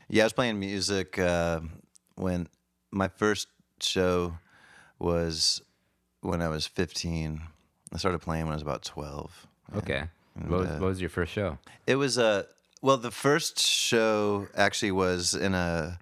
Yeah, 0.10 0.24
I 0.24 0.26
was 0.26 0.34
playing 0.34 0.60
music 0.60 1.18
uh, 1.20 1.62
when 2.16 2.48
my 2.92 3.08
first 3.08 3.48
show 3.82 4.38
was 5.00 5.62
when 6.22 6.42
I 6.42 6.48
was 6.50 6.68
15. 6.68 7.42
I 7.94 7.98
started 7.98 8.20
playing 8.20 8.46
when 8.46 8.52
I 8.54 8.56
was 8.56 8.62
about 8.62 8.84
12. 8.84 9.48
Okay. 9.78 10.04
And, 10.36 10.50
What 10.50 10.60
was, 10.60 10.70
uh, 10.70 10.78
what 10.80 10.88
was 10.88 11.02
your 11.02 11.10
first 11.10 11.32
show? 11.32 11.58
It 11.86 11.96
was 11.96 12.18
a 12.18 12.46
well. 12.82 12.98
The 12.98 13.12
first 13.12 13.60
show 13.60 14.48
actually 14.56 14.92
was 14.92 15.34
in 15.34 15.54
a 15.54 16.00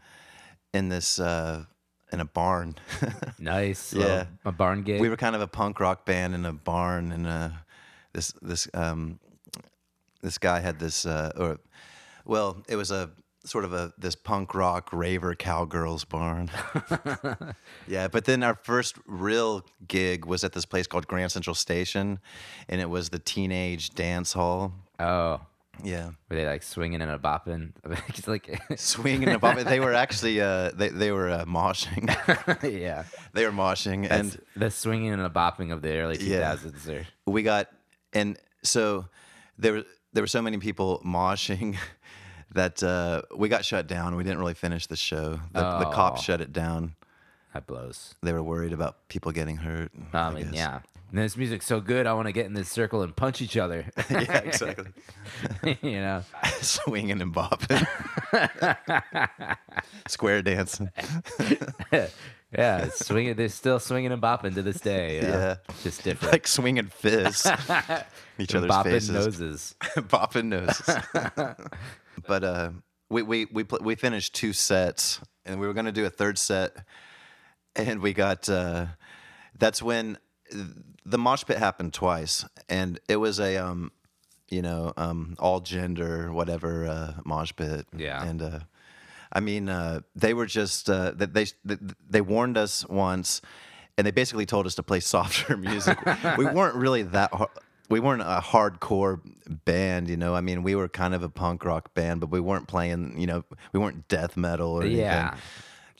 in 0.73 0.89
this 0.89 1.19
uh, 1.19 1.65
in 2.11 2.19
a 2.19 2.25
barn. 2.25 2.75
Nice. 3.39 3.93
yeah. 3.93 4.25
A 4.45 4.51
barn 4.51 4.83
gig. 4.83 5.01
we 5.01 5.09
were 5.09 5.17
kind 5.17 5.35
of 5.35 5.41
a 5.41 5.47
punk 5.47 5.79
rock 5.79 6.05
band 6.05 6.33
in 6.33 6.45
a 6.45 6.53
barn, 6.53 7.11
and 7.11 7.27
uh, 7.27 7.49
this 8.13 8.33
this 8.41 8.67
um, 8.73 9.19
this 10.21 10.37
guy 10.37 10.59
had 10.59 10.79
this 10.79 11.05
uh, 11.05 11.31
or 11.37 11.59
well, 12.25 12.63
it 12.67 12.75
was 12.75 12.91
a 12.91 13.11
sort 13.43 13.63
of 13.63 13.73
a 13.73 13.93
this 13.97 14.15
punk 14.15 14.55
rock 14.55 14.91
raver 14.91 15.35
cowgirls 15.35 16.03
barn. 16.03 16.49
yeah, 17.87 18.07
but 18.07 18.25
then 18.25 18.41
our 18.41 18.55
first 18.55 18.97
real 19.05 19.63
gig 19.87 20.25
was 20.25 20.43
at 20.43 20.53
this 20.53 20.65
place 20.65 20.87
called 20.87 21.07
Grand 21.07 21.31
Central 21.31 21.55
Station, 21.55 22.19
and 22.67 22.81
it 22.81 22.89
was 22.89 23.09
the 23.09 23.19
teenage 23.19 23.91
dance 23.91 24.33
hall. 24.33 24.73
oh, 24.99 25.41
Yeah. 25.83 26.11
were 26.29 26.35
they 26.35 26.45
like 26.45 26.63
swinging 26.63 27.01
and 27.01 27.11
a 27.11 27.17
bopping? 27.19 27.73
It's 28.07 28.27
like, 28.27 28.61
swinging 28.77 29.29
and 29.29 29.41
bopping. 29.41 29.65
They 29.65 29.79
were 29.79 29.93
actually 29.93 30.41
uh, 30.41 30.71
they 30.73 30.89
they 30.89 31.11
were 31.11 31.29
uh, 31.29 31.45
moshing. 31.45 32.07
yeah. 32.81 33.03
they 33.33 33.45
were 33.45 33.51
moshing, 33.51 34.07
and 34.09 34.37
the 34.55 34.71
swinging 34.71 35.11
and 35.13 35.21
a 35.21 35.29
bopping 35.29 35.71
of 35.71 35.81
the 35.81 35.97
early 35.97 36.17
Yeah. 36.19 36.55
2000s. 36.55 36.89
Or, 37.27 37.31
we 37.31 37.43
got 37.43 37.67
and 38.13 38.37
so 38.63 39.05
there 39.57 39.73
were 39.73 39.83
there 40.13 40.23
were 40.23 40.27
so 40.27 40.41
many 40.41 40.57
people 40.57 41.01
moshing 41.05 41.77
that 42.53 42.81
uh, 42.83 43.21
we 43.35 43.49
got 43.49 43.65
shut 43.65 43.87
down. 43.87 44.15
We 44.15 44.23
didn't 44.23 44.39
really 44.39 44.53
finish 44.53 44.87
the 44.87 44.95
show. 44.95 45.39
The, 45.51 45.79
the 45.79 45.85
cops 45.91 46.21
Oh. 46.21 46.23
shut 46.23 46.41
it 46.41 46.53
down. 46.53 46.95
that 47.53 47.67
blows. 47.67 48.15
They 48.23 48.31
were 48.33 48.43
worried 48.43 48.71
about 48.73 49.07
people 49.09 49.31
getting 49.33 49.57
hurt. 49.57 49.91
I 50.13 50.29
mean, 50.31 50.51
yeah. 50.53 50.79
And 51.15 51.23
this 51.23 51.37
music's 51.37 51.65
so 51.65 51.79
good, 51.79 52.07
I 52.07 52.13
want 52.13 52.27
to 52.27 52.33
get 52.33 52.45
in 52.45 52.53
this 52.55 52.67
circle 52.67 53.01
and 53.01 53.15
punch 53.15 53.41
each 53.41 53.55
other. 53.55 53.85
yeah, 54.09 54.39
exactly. 54.39 54.91
you 55.81 56.01
know, 56.01 56.23
Swinging 56.61 57.21
and 57.21 57.33
bopping, 57.33 57.87
square 60.09 60.41
dancing. 60.41 60.89
Yeah, 62.51 62.89
swinging. 62.89 63.35
They're 63.35 63.47
still 63.47 63.79
swinging 63.79 64.11
and 64.11 64.21
bopping 64.21 64.55
to 64.55 64.61
this 64.61 64.81
day. 64.81 65.15
you 65.15 65.21
know? 65.21 65.29
Yeah. 65.29 65.55
just 65.83 66.03
different. 66.03 66.33
like 66.33 66.47
swinging 66.47 66.87
fists 66.87 67.45
each 68.37 68.53
And 68.53 68.65
other's 68.65 68.71
bopping 68.71 68.83
faces. 68.83 69.09
noses. 69.09 69.75
bopping 69.81 70.45
noses. 70.47 71.61
but 72.27 72.43
uh, 72.43 72.71
we 73.09 73.21
we 73.21 73.45
we 73.45 73.63
pl- 73.63 73.79
we 73.81 73.95
finished 73.95 74.35
two 74.35 74.51
sets, 74.51 75.21
and 75.45 75.61
we 75.61 75.67
were 75.67 75.73
gonna 75.73 75.93
do 75.93 76.05
a 76.05 76.09
third 76.09 76.37
set, 76.37 76.75
and 77.73 78.01
we 78.01 78.11
got. 78.11 78.49
Uh, 78.49 78.87
that's 79.57 79.81
when 79.81 80.17
the 81.05 81.17
mosh 81.17 81.43
pit 81.45 81.57
happened 81.57 81.93
twice, 81.93 82.45
and 82.69 82.99
it 83.07 83.17
was 83.17 83.39
a 83.39 83.57
um, 83.57 83.91
you 84.49 84.61
know, 84.61 84.93
um, 84.97 85.35
all 85.39 85.59
gender 85.59 86.31
whatever 86.31 86.85
uh, 86.85 87.13
mosh 87.25 87.51
pit. 87.55 87.85
Yeah. 87.95 88.23
and 88.23 88.41
uh, 88.41 88.59
I 89.31 89.39
mean, 89.39 89.69
uh, 89.69 90.01
they 90.15 90.33
were 90.33 90.45
just 90.45 90.89
uh, 90.89 91.11
they, 91.15 91.45
they 91.63 91.77
they 92.09 92.21
warned 92.21 92.57
us 92.57 92.87
once, 92.87 93.41
and 93.97 94.05
they 94.05 94.11
basically 94.11 94.45
told 94.45 94.65
us 94.65 94.75
to 94.75 94.83
play 94.83 94.99
softer 95.01 95.57
music. 95.57 95.97
we 96.37 96.45
weren't 96.45 96.75
really 96.75 97.03
that. 97.03 97.33
Har- 97.33 97.49
we 97.87 97.99
weren't 97.99 98.23
a 98.23 98.41
hardcore 98.43 99.19
band, 99.65 100.09
you 100.09 100.17
know. 100.17 100.33
I 100.33 100.41
mean, 100.41 100.63
we 100.63 100.73
were 100.73 100.87
kind 100.87 101.13
of 101.13 101.21
a 101.21 101.29
punk 101.29 101.63
rock 101.65 101.93
band, 101.93 102.19
but 102.19 102.31
we 102.31 102.39
weren't 102.39 102.67
playing, 102.67 103.19
you 103.19 103.27
know, 103.27 103.43
we 103.73 103.79
weren't 103.79 104.07
death 104.07 104.35
metal 104.35 104.71
or 104.71 104.81
anything. 104.81 105.01
Yeah. 105.01 105.35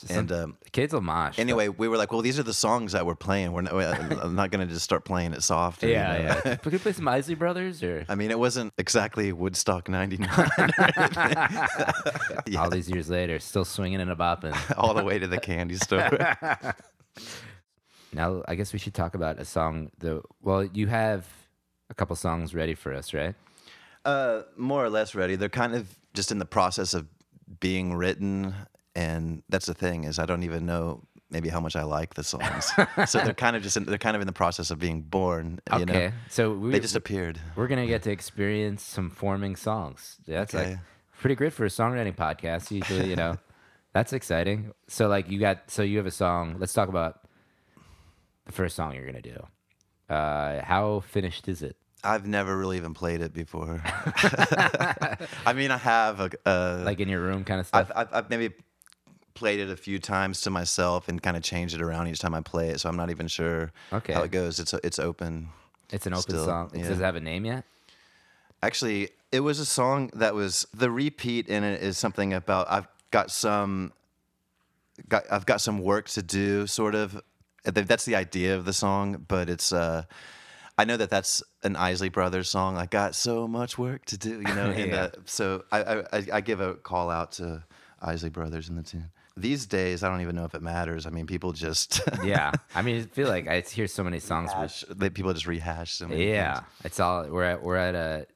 And 0.09 0.29
um, 0.31 0.57
Kids 0.73 0.93
will 0.93 0.99
mosh. 1.01 1.37
but- 1.37 1.41
anyway, 1.41 1.69
we 1.69 1.87
were 1.87 1.95
like, 1.97 2.11
well, 2.11 2.21
these 2.21 2.37
are 2.37 2.43
the 2.43 2.53
songs 2.53 2.91
that 2.91 3.05
we're 3.05 3.15
playing. 3.15 3.53
We're 3.53 3.61
not, 3.61 3.73
I'm 4.23 4.35
not 4.35 4.51
going 4.51 4.67
to 4.67 4.71
just 4.73 4.83
start 4.83 5.05
playing 5.05 5.33
it 5.33 5.41
soft. 5.41 5.83
you 5.83 5.89
Yeah, 5.89 6.17
know? 6.17 6.41
yeah. 6.45 6.55
Could 6.57 6.73
we 6.73 6.79
play 6.79 6.91
some 6.91 7.07
Isley 7.07 7.35
Brothers 7.35 7.81
or 7.81 8.05
I 8.09 8.15
mean, 8.15 8.29
it 8.29 8.37
wasn't 8.37 8.73
exactly 8.77 9.31
Woodstock 9.31 9.87
'99 9.87 10.29
all 12.57 12.69
these 12.69 12.89
years 12.89 13.09
later, 13.09 13.39
still 13.39 13.65
swinging 13.65 14.01
and 14.01 14.11
a 14.11 14.15
bopping? 14.15 14.55
all 14.77 14.93
the 14.93 15.03
way 15.03 15.19
to 15.19 15.27
the 15.27 15.39
candy 15.39 15.75
store. 15.75 16.09
Now, 18.13 18.43
I 18.47 18.55
guess 18.55 18.71
we 18.73 18.79
should 18.79 18.93
talk 18.93 19.15
about 19.15 19.39
a 19.39 19.45
song. 19.45 19.91
The 19.99 20.21
well, 20.41 20.63
you 20.63 20.87
have 20.87 21.27
a 21.89 21.93
couple 21.93 22.15
songs 22.15 22.55
ready 22.55 22.73
for 22.73 22.93
us, 22.93 23.13
right? 23.13 23.35
Uh, 24.05 24.43
more 24.55 24.83
or 24.83 24.89
less 24.89 25.15
ready. 25.15 25.35
They're 25.35 25.49
kind 25.49 25.75
of 25.75 25.87
just 26.13 26.31
in 26.31 26.39
the 26.39 26.45
process 26.45 26.93
of 26.93 27.07
being 27.59 27.93
written, 27.93 28.55
and 28.95 29.43
that's 29.49 29.65
the 29.65 29.73
thing 29.73 30.03
is 30.05 30.19
I 30.19 30.25
don't 30.25 30.43
even 30.43 30.65
know 30.65 31.03
maybe 31.31 31.49
how 31.49 31.59
much 31.59 31.75
I 31.75 31.83
like 31.83 32.13
the 32.13 32.23
songs. 32.23 32.71
so 33.07 33.19
they're 33.19 33.33
kind 33.33 33.55
of 33.55 33.63
just 33.63 33.75
in, 33.77 33.83
they're 33.85 33.97
kind 33.97 34.15
of 34.15 34.21
in 34.21 34.27
the 34.27 34.33
process 34.33 34.71
of 34.71 34.79
being 34.79 35.01
born. 35.01 35.59
You 35.73 35.79
Okay, 35.83 36.07
know? 36.07 36.11
so 36.29 36.53
we, 36.53 36.71
they 36.71 36.79
just 36.79 36.95
appeared. 36.95 37.39
we're 37.55 37.67
gonna 37.67 37.87
get 37.87 38.03
to 38.03 38.11
experience 38.11 38.83
some 38.83 39.09
forming 39.09 39.55
songs. 39.55 40.17
That's 40.27 40.53
like 40.53 40.77
pretty 41.19 41.35
good 41.35 41.51
for 41.53 41.65
a 41.65 41.69
songwriting 41.69 42.15
podcast. 42.15 42.71
Usually, 42.71 43.09
you 43.09 43.15
know, 43.15 43.37
that's 43.93 44.13
exciting. 44.13 44.71
So, 44.87 45.07
like, 45.07 45.29
you 45.29 45.39
got 45.39 45.69
so 45.71 45.81
you 45.81 45.97
have 45.97 46.05
a 46.05 46.11
song. 46.11 46.55
Let's 46.59 46.73
talk 46.73 46.89
about 46.89 47.21
the 48.45 48.51
first 48.51 48.75
song 48.75 48.93
you're 48.95 49.05
gonna 49.05 49.21
do. 49.21 49.45
Uh, 50.07 50.63
how 50.63 50.99
finished 51.01 51.47
is 51.47 51.63
it? 51.63 51.75
I've 52.03 52.27
never 52.27 52.55
really 52.55 52.77
even 52.77 52.93
played 52.93 53.21
it 53.21 53.33
before. 53.33 53.81
I 55.45 55.53
mean, 55.55 55.71
I 55.71 55.77
have 55.77 56.19
a, 56.19 56.29
uh, 56.45 56.83
Like 56.85 56.99
in 56.99 57.09
your 57.09 57.21
room, 57.21 57.43
kind 57.43 57.59
of 57.59 57.65
stuff. 57.65 57.91
I've, 57.95 58.07
I've, 58.07 58.13
I've 58.25 58.29
maybe 58.29 58.53
played 59.35 59.59
it 59.59 59.69
a 59.69 59.75
few 59.75 59.99
times 59.99 60.41
to 60.41 60.49
myself 60.49 61.07
and 61.07 61.21
kind 61.21 61.37
of 61.37 61.43
changed 61.43 61.75
it 61.75 61.81
around 61.81 62.07
each 62.07 62.19
time 62.19 62.33
I 62.33 62.41
play 62.41 62.69
it. 62.69 62.79
So 62.79 62.89
I'm 62.89 62.95
not 62.97 63.09
even 63.11 63.27
sure 63.27 63.71
Okay. 63.93 64.13
how 64.13 64.23
it 64.23 64.31
goes. 64.31 64.59
It's 64.59 64.73
it's 64.73 64.97
open. 64.97 65.49
it's 65.91 66.07
an 66.07 66.13
open 66.13 66.21
still, 66.23 66.45
song. 66.45 66.71
It 66.73 66.79
yeah. 66.79 66.87
Does 66.89 66.99
it 66.99 67.03
have 67.03 67.15
a 67.15 67.19
name 67.19 67.45
yet? 67.45 67.63
Actually, 68.63 69.09
it 69.31 69.41
was 69.41 69.59
a 69.59 69.65
song 69.65 70.09
that 70.15 70.33
was 70.33 70.65
the 70.73 70.89
repeat 70.89 71.47
in 71.47 71.63
it 71.63 71.81
is 71.83 71.97
something 71.97 72.33
about 72.33 72.65
I've 72.71 72.87
got 73.11 73.29
some 73.29 73.91
got 75.09 75.23
I've 75.31 75.45
got 75.45 75.61
some 75.61 75.79
work 75.79 76.07
to 76.09 76.23
do 76.23 76.65
sort 76.67 76.95
of 76.95 77.21
that's 77.63 78.05
the 78.05 78.15
idea 78.15 78.55
of 78.55 78.65
the 78.65 78.73
song, 78.73 79.25
but 79.27 79.49
it's 79.49 79.71
uh 79.73 80.03
I 80.77 80.83
know 80.85 80.97
that 80.97 81.09
that's 81.09 81.41
an 81.63 81.75
Isley 81.75 82.09
Brothers 82.09 82.49
song. 82.49 82.77
I 82.77 82.85
got 82.85 83.15
so 83.15 83.47
much 83.47 83.77
work 83.77 84.03
to 84.05 84.17
do, 84.17 84.41
you 84.41 84.55
know. 84.55 84.71
and, 84.75 84.93
uh, 84.93 85.09
so 85.25 85.63
I, 85.71 85.83
I 85.83 85.99
I- 86.13 86.27
I 86.33 86.41
give 86.41 86.59
a 86.59 86.73
call 86.75 87.09
out 87.09 87.33
to 87.33 87.63
Isley 88.01 88.29
Brothers 88.29 88.69
in 88.69 88.75
the 88.75 88.83
tune. 88.83 89.09
These 89.37 89.65
days, 89.65 90.01
I 90.03 90.09
don't 90.09 90.21
even 90.21 90.35
know 90.35 90.45
if 90.45 90.55
it 90.55 90.61
matters. 90.61 91.05
I 91.05 91.09
mean, 91.09 91.27
people 91.27 91.51
just 91.51 92.01
Yeah, 92.23 92.51
I 92.73 92.81
mean, 92.81 93.01
I 93.01 93.05
feel 93.05 93.27
like 93.27 93.47
I 93.47 93.59
hear 93.59 93.87
so 93.87 94.03
many 94.03 94.19
songs. 94.19 94.51
Rehash, 94.53 94.85
they, 94.89 95.09
people 95.09 95.33
just 95.33 95.47
rehash 95.47 95.93
so 95.93 96.07
many 96.07 96.29
yeah, 96.29 96.55
things. 96.55 96.65
it's 96.85 96.99
all 96.99 97.27
we're 97.27 97.43
at. 97.43 97.61
We're 97.61 97.75
at 97.75 97.95
a 97.95 98.27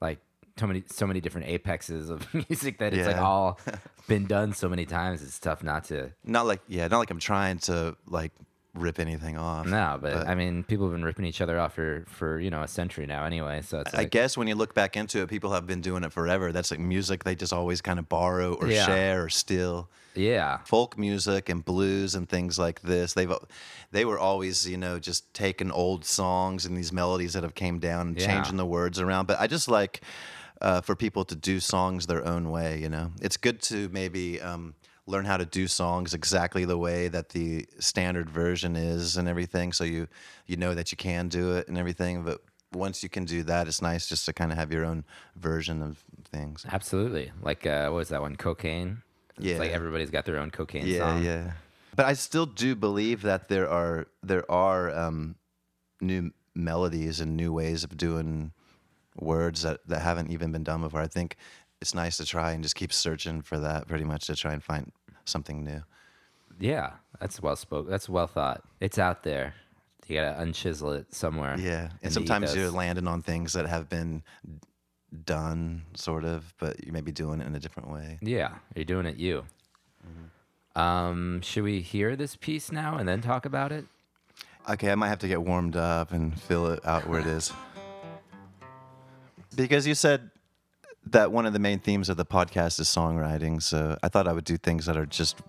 like 0.00 0.18
so 0.58 0.66
many 0.66 0.82
so 0.86 1.06
many 1.06 1.20
different 1.20 1.48
apexes 1.48 2.10
of 2.10 2.26
music 2.50 2.78
that 2.78 2.92
it's 2.92 3.06
like 3.06 3.16
all 3.16 3.58
been 4.08 4.26
done 4.26 4.52
so 4.52 4.68
many 4.68 4.84
times. 4.84 5.22
It's 5.22 5.38
tough 5.38 5.62
not 5.62 5.84
to. 5.84 6.12
Not 6.24 6.46
like 6.46 6.60
yeah, 6.68 6.86
not 6.88 6.98
like 6.98 7.10
I'm 7.10 7.18
trying 7.18 7.58
to 7.60 7.96
like 8.06 8.32
rip 8.74 8.98
anything 9.00 9.36
off. 9.36 9.66
No, 9.66 9.98
but, 10.00 10.14
But- 10.14 10.28
I 10.28 10.34
mean, 10.34 10.62
people 10.62 10.86
have 10.86 10.92
been 10.94 11.04
ripping 11.04 11.24
each 11.24 11.40
other 11.40 11.58
off 11.58 11.74
for 11.74 12.04
for 12.08 12.38
you 12.40 12.50
know 12.50 12.62
a 12.62 12.68
century 12.68 13.06
now 13.06 13.24
anyway. 13.24 13.62
So 13.62 13.80
it's 13.80 13.92
I 13.94 13.98
like, 13.98 14.10
guess 14.10 14.36
when 14.36 14.46
you 14.48 14.54
look 14.54 14.74
back 14.74 14.96
into 14.96 15.20
it, 15.22 15.28
people 15.28 15.52
have 15.52 15.66
been 15.66 15.80
doing 15.80 16.04
it 16.04 16.12
forever. 16.12 16.52
That's 16.52 16.70
like 16.70 16.80
music 16.80 17.24
they 17.24 17.34
just 17.34 17.52
always 17.52 17.80
kind 17.80 17.98
of 17.98 18.08
borrow 18.08 18.54
or 18.54 18.68
Yeah. 18.68 18.86
share 18.86 19.24
or 19.24 19.28
steal. 19.28 19.88
yeah, 20.14 20.58
Folk 20.64 20.98
music 20.98 21.48
and 21.48 21.64
blues 21.64 22.14
and 22.16 22.28
things 22.28 22.58
like 22.58 22.82
this, 22.82 23.12
they've 23.14 23.32
they 23.92 24.04
were 24.04 24.18
always 24.18 24.68
you 24.68 24.76
know 24.76 24.98
just 24.98 25.32
taking 25.34 25.70
old 25.70 26.04
songs 26.04 26.64
and 26.66 26.76
these 26.76 26.92
melodies 26.92 27.32
that 27.34 27.42
have 27.42 27.54
came 27.54 27.78
down 27.80 28.08
and 28.08 28.20
Yeah. 28.20 28.26
changing 28.26 28.56
the 28.56 28.66
words 28.66 28.98
around. 29.00 29.26
But 29.26 29.40
I 29.40 29.46
just 29.46 29.68
like 29.68 30.00
uh, 30.60 30.80
for 30.82 30.94
people 30.94 31.24
to 31.24 31.34
do 31.34 31.58
songs 31.58 32.06
their 32.06 32.24
own 32.26 32.50
way. 32.50 32.78
You 32.78 32.88
know, 32.90 33.12
it's 33.22 33.36
good 33.36 33.62
to 33.62 33.88
maybe. 33.88 34.40
Um, 34.40 34.74
learn 35.06 35.24
how 35.24 35.36
to 35.36 35.44
do 35.46 35.66
songs 35.66 36.14
exactly 36.14 36.64
the 36.64 36.78
way 36.78 37.08
that 37.08 37.30
the 37.30 37.66
standard 37.78 38.28
version 38.30 38.76
is 38.76 39.16
and 39.16 39.28
everything 39.28 39.72
so 39.72 39.84
you 39.84 40.06
you 40.46 40.56
know 40.56 40.74
that 40.74 40.92
you 40.92 40.96
can 40.96 41.28
do 41.28 41.52
it 41.52 41.68
and 41.68 41.76
everything 41.78 42.22
but 42.22 42.40
once 42.72 43.02
you 43.02 43.08
can 43.08 43.24
do 43.24 43.42
that 43.42 43.66
it's 43.66 43.82
nice 43.82 44.06
just 44.08 44.24
to 44.24 44.32
kind 44.32 44.52
of 44.52 44.58
have 44.58 44.72
your 44.72 44.84
own 44.84 45.04
version 45.36 45.82
of 45.82 46.04
things 46.30 46.64
absolutely. 46.70 47.32
Like 47.42 47.66
uh, 47.66 47.88
what 47.88 47.96
was 47.96 48.08
that 48.10 48.20
one? 48.20 48.36
Cocaine. 48.36 49.02
It's 49.38 49.58
like 49.58 49.72
everybody's 49.72 50.10
got 50.10 50.24
their 50.26 50.38
own 50.38 50.50
cocaine 50.50 50.86
yeah 50.86 50.98
song. 50.98 51.24
yeah 51.24 51.52
but 51.96 52.04
i 52.04 52.12
still 52.12 52.46
do 52.46 52.74
believe 52.74 53.22
that 53.22 53.48
there 53.48 53.68
are 53.68 54.06
there 54.22 54.50
are 54.50 54.94
um 54.94 55.34
new 56.00 56.30
melodies 56.54 57.20
and 57.20 57.36
new 57.36 57.52
ways 57.52 57.82
of 57.82 57.96
doing 57.96 58.52
words 59.18 59.62
that 59.62 59.80
that 59.86 60.02
haven't 60.02 60.30
even 60.30 60.52
been 60.52 60.62
done 60.62 60.82
before 60.82 61.00
i 61.00 61.06
think 61.06 61.36
it's 61.80 61.94
nice 61.94 62.16
to 62.18 62.24
try 62.24 62.52
and 62.52 62.62
just 62.62 62.74
keep 62.74 62.92
searching 62.92 63.42
for 63.42 63.58
that 63.58 63.88
pretty 63.88 64.04
much 64.04 64.26
to 64.26 64.36
try 64.36 64.52
and 64.52 64.62
find 64.62 64.92
something 65.24 65.64
new 65.64 65.82
Yeah, 66.58 66.92
that's 67.20 67.40
well 67.40 67.56
spoken. 67.56 67.90
That's 67.90 68.08
well 68.08 68.26
thought. 68.26 68.62
It's 68.80 68.98
out 68.98 69.22
there. 69.22 69.54
You 70.06 70.16
gotta 70.16 70.42
unchisel 70.42 70.98
it 70.98 71.14
somewhere. 71.14 71.56
Yeah, 71.58 71.90
and 72.02 72.12
sometimes 72.12 72.54
you're 72.56 72.70
landing 72.70 73.06
on 73.06 73.22
things 73.22 73.52
that 73.52 73.66
have 73.66 73.88
been 73.88 74.24
done, 75.24 75.82
sort 75.94 76.24
of, 76.24 76.52
but 76.58 76.84
you 76.84 76.92
may 76.92 77.00
be 77.00 77.12
doing 77.12 77.40
it 77.40 77.46
in 77.46 77.54
a 77.54 77.60
different 77.60 77.90
way. 77.90 78.18
Yeah, 78.20 78.54
you're 78.74 78.84
doing 78.84 79.06
it 79.06 79.16
you. 79.16 79.44
Mm-hmm. 80.06 80.80
Um, 80.80 81.40
should 81.42 81.62
we 81.62 81.80
hear 81.80 82.16
this 82.16 82.36
piece 82.36 82.72
now 82.72 82.96
and 82.96 83.08
then 83.08 83.20
talk 83.20 83.44
about 83.44 83.72
it? 83.72 83.84
Okay, 84.68 84.90
I 84.90 84.94
might 84.94 85.08
have 85.08 85.18
to 85.20 85.28
get 85.28 85.42
warmed 85.42 85.76
up 85.76 86.12
and 86.12 86.38
feel 86.40 86.66
it 86.66 86.84
out 86.84 87.08
where 87.08 87.20
it 87.20 87.26
is. 87.26 87.52
Because 89.56 89.84
you 89.84 89.96
said 89.96 90.29
that 91.06 91.32
one 91.32 91.46
of 91.46 91.52
the 91.52 91.58
main 91.58 91.78
themes 91.78 92.08
of 92.08 92.16
the 92.16 92.24
podcast 92.24 92.80
is 92.80 92.88
songwriting, 92.88 93.62
so 93.62 93.96
I 94.02 94.08
thought 94.08 94.28
I 94.28 94.32
would 94.32 94.44
do 94.44 94.56
things 94.56 94.86
that 94.86 94.96
are 94.96 95.06
just 95.06 95.40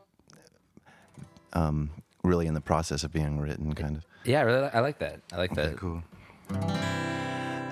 um, 1.53 1.89
really 2.23 2.47
in 2.47 2.53
the 2.53 2.61
process 2.61 3.03
of 3.03 3.11
being 3.11 3.39
written, 3.39 3.73
kind 3.73 3.97
of. 3.97 4.05
Yeah, 4.23 4.39
I 4.39 4.43
really, 4.43 4.69
I 4.73 4.79
like 4.79 4.99
that. 4.99 5.19
I 5.33 5.37
like 5.37 5.53
that. 5.55 5.77
Cool. 5.77 6.03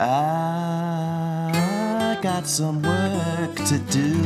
I 0.01 2.17
got 2.21 2.47
some 2.47 2.81
work 2.81 3.55
to 3.55 3.77
do. 3.89 4.23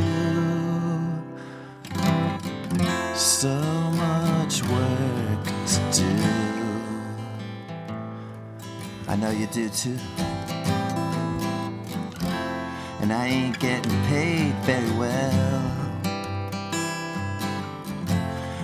So 3.16 3.50
much 3.50 4.64
work 4.64 5.46
to 5.46 5.80
do. 5.92 6.06
I 9.08 9.16
know 9.16 9.32
you 9.32 9.48
do 9.48 9.70
too. 9.70 9.98
And 13.04 13.12
I 13.12 13.26
ain't 13.26 13.60
getting 13.60 13.92
paid 14.06 14.54
very 14.64 14.90
well. 14.92 15.62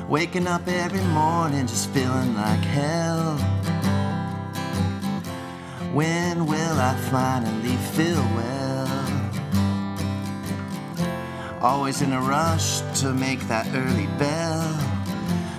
Waking 0.08 0.48
up 0.48 0.66
every 0.66 1.04
morning 1.08 1.68
just 1.68 1.90
feeling 1.90 2.36
like 2.36 2.62
hell. 2.62 3.36
When 5.92 6.46
will 6.46 6.80
I 6.80 6.96
finally 7.12 7.76
feel 7.92 8.24
well? 8.38 8.88
Always 11.62 12.02
in 12.02 12.14
a 12.14 12.22
rush 12.22 12.80
to 13.02 13.14
make 13.14 13.42
that 13.50 13.68
early 13.76 14.08
bell. 14.18 14.64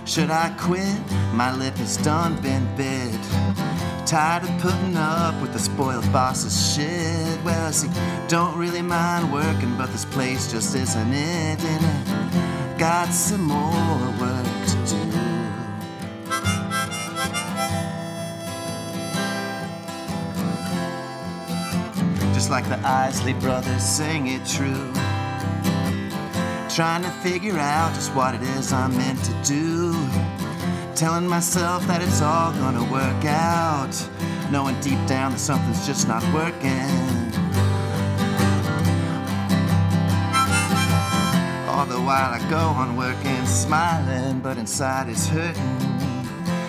Should 0.07 0.31
I 0.31 0.55
quit? 0.59 0.99
My 1.35 1.55
lip 1.55 1.79
is 1.81 1.99
done 1.99 2.41
been 2.41 2.67
bit. 2.77 3.40
Tired 4.11 4.43
of 4.43 4.51
putting 4.61 4.97
up 4.97 5.41
with 5.41 5.53
the 5.53 5.61
spoiled 5.61 6.13
boss's 6.13 6.75
shit. 6.75 7.45
Well, 7.45 7.73
see, 7.73 7.89
don't 8.27 8.59
really 8.59 8.83
mind 8.83 9.33
working, 9.33 9.77
but 9.77 9.93
this 9.93 10.05
place 10.05 10.51
just 10.51 10.75
isn't 10.75 11.13
it, 11.13 11.65
and 11.65 11.87
I 11.87 12.77
got 12.77 13.11
some 13.11 13.45
more 13.45 14.11
work 14.19 14.45
to 14.67 14.77
do. 14.85 15.21
Just 22.35 22.51
like 22.51 22.69
the 22.69 22.81
Isley 22.85 23.35
brothers 23.35 23.85
sing 23.85 24.27
it 24.27 24.45
true. 24.45 24.93
Trying 26.69 27.05
to 27.05 27.11
figure 27.23 27.61
out 27.61 27.95
just 27.95 28.13
what 28.17 28.35
it 28.35 28.43
is 28.43 28.73
I'm 28.73 28.97
meant 28.97 29.23
to 29.23 29.33
do 29.45 30.40
Telling 31.01 31.27
myself 31.27 31.87
that 31.87 32.03
it's 32.03 32.21
all 32.21 32.53
gonna 32.53 32.85
work 32.93 33.25
out. 33.25 33.97
Knowing 34.51 34.79
deep 34.83 34.99
down 35.07 35.33
that 35.33 35.39
something's 35.39 35.87
just 35.87 36.07
not 36.07 36.23
working. 36.25 36.93
All 41.71 41.87
the 41.87 41.99
while 41.99 42.35
I 42.35 42.47
go 42.51 42.59
on 42.59 42.99
working, 42.99 43.47
smiling, 43.47 44.41
but 44.41 44.59
inside 44.59 45.09
it's 45.09 45.27
hurting. 45.27 45.79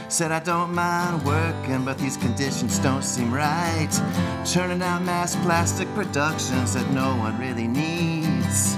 Said 0.08 0.32
I 0.32 0.40
don't 0.40 0.74
mind 0.74 1.26
working, 1.26 1.84
but 1.84 1.98
these 1.98 2.16
conditions 2.16 2.80
don't 2.80 3.04
seem 3.04 3.34
right. 3.34 3.92
Churning 4.46 4.82
out 4.82 5.02
mass 5.02 5.36
plastic 5.44 5.94
productions 5.94 6.74
that 6.76 6.90
no 6.92 7.18
one 7.18 7.38
really 7.38 7.68
needs. 7.68 8.78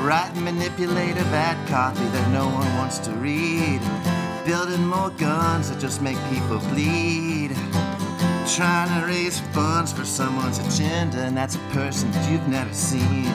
Writing 0.00 0.44
manipulative 0.44 1.34
ad 1.34 1.58
copy 1.68 2.04
that 2.10 2.30
no 2.30 2.46
one 2.46 2.72
wants 2.76 3.00
to 3.00 3.10
read. 3.14 3.80
Building 4.50 4.84
more 4.84 5.10
guns 5.10 5.70
that 5.70 5.78
just 5.78 6.02
make 6.02 6.18
people 6.28 6.58
bleed. 6.70 7.52
Trying 8.56 9.00
to 9.00 9.06
raise 9.06 9.38
funds 9.54 9.92
for 9.92 10.04
someone's 10.04 10.58
agenda, 10.58 11.18
and 11.18 11.36
that's 11.36 11.54
a 11.54 11.60
person 11.70 12.10
that 12.10 12.28
you've 12.28 12.48
never 12.48 12.74
seen. 12.74 13.30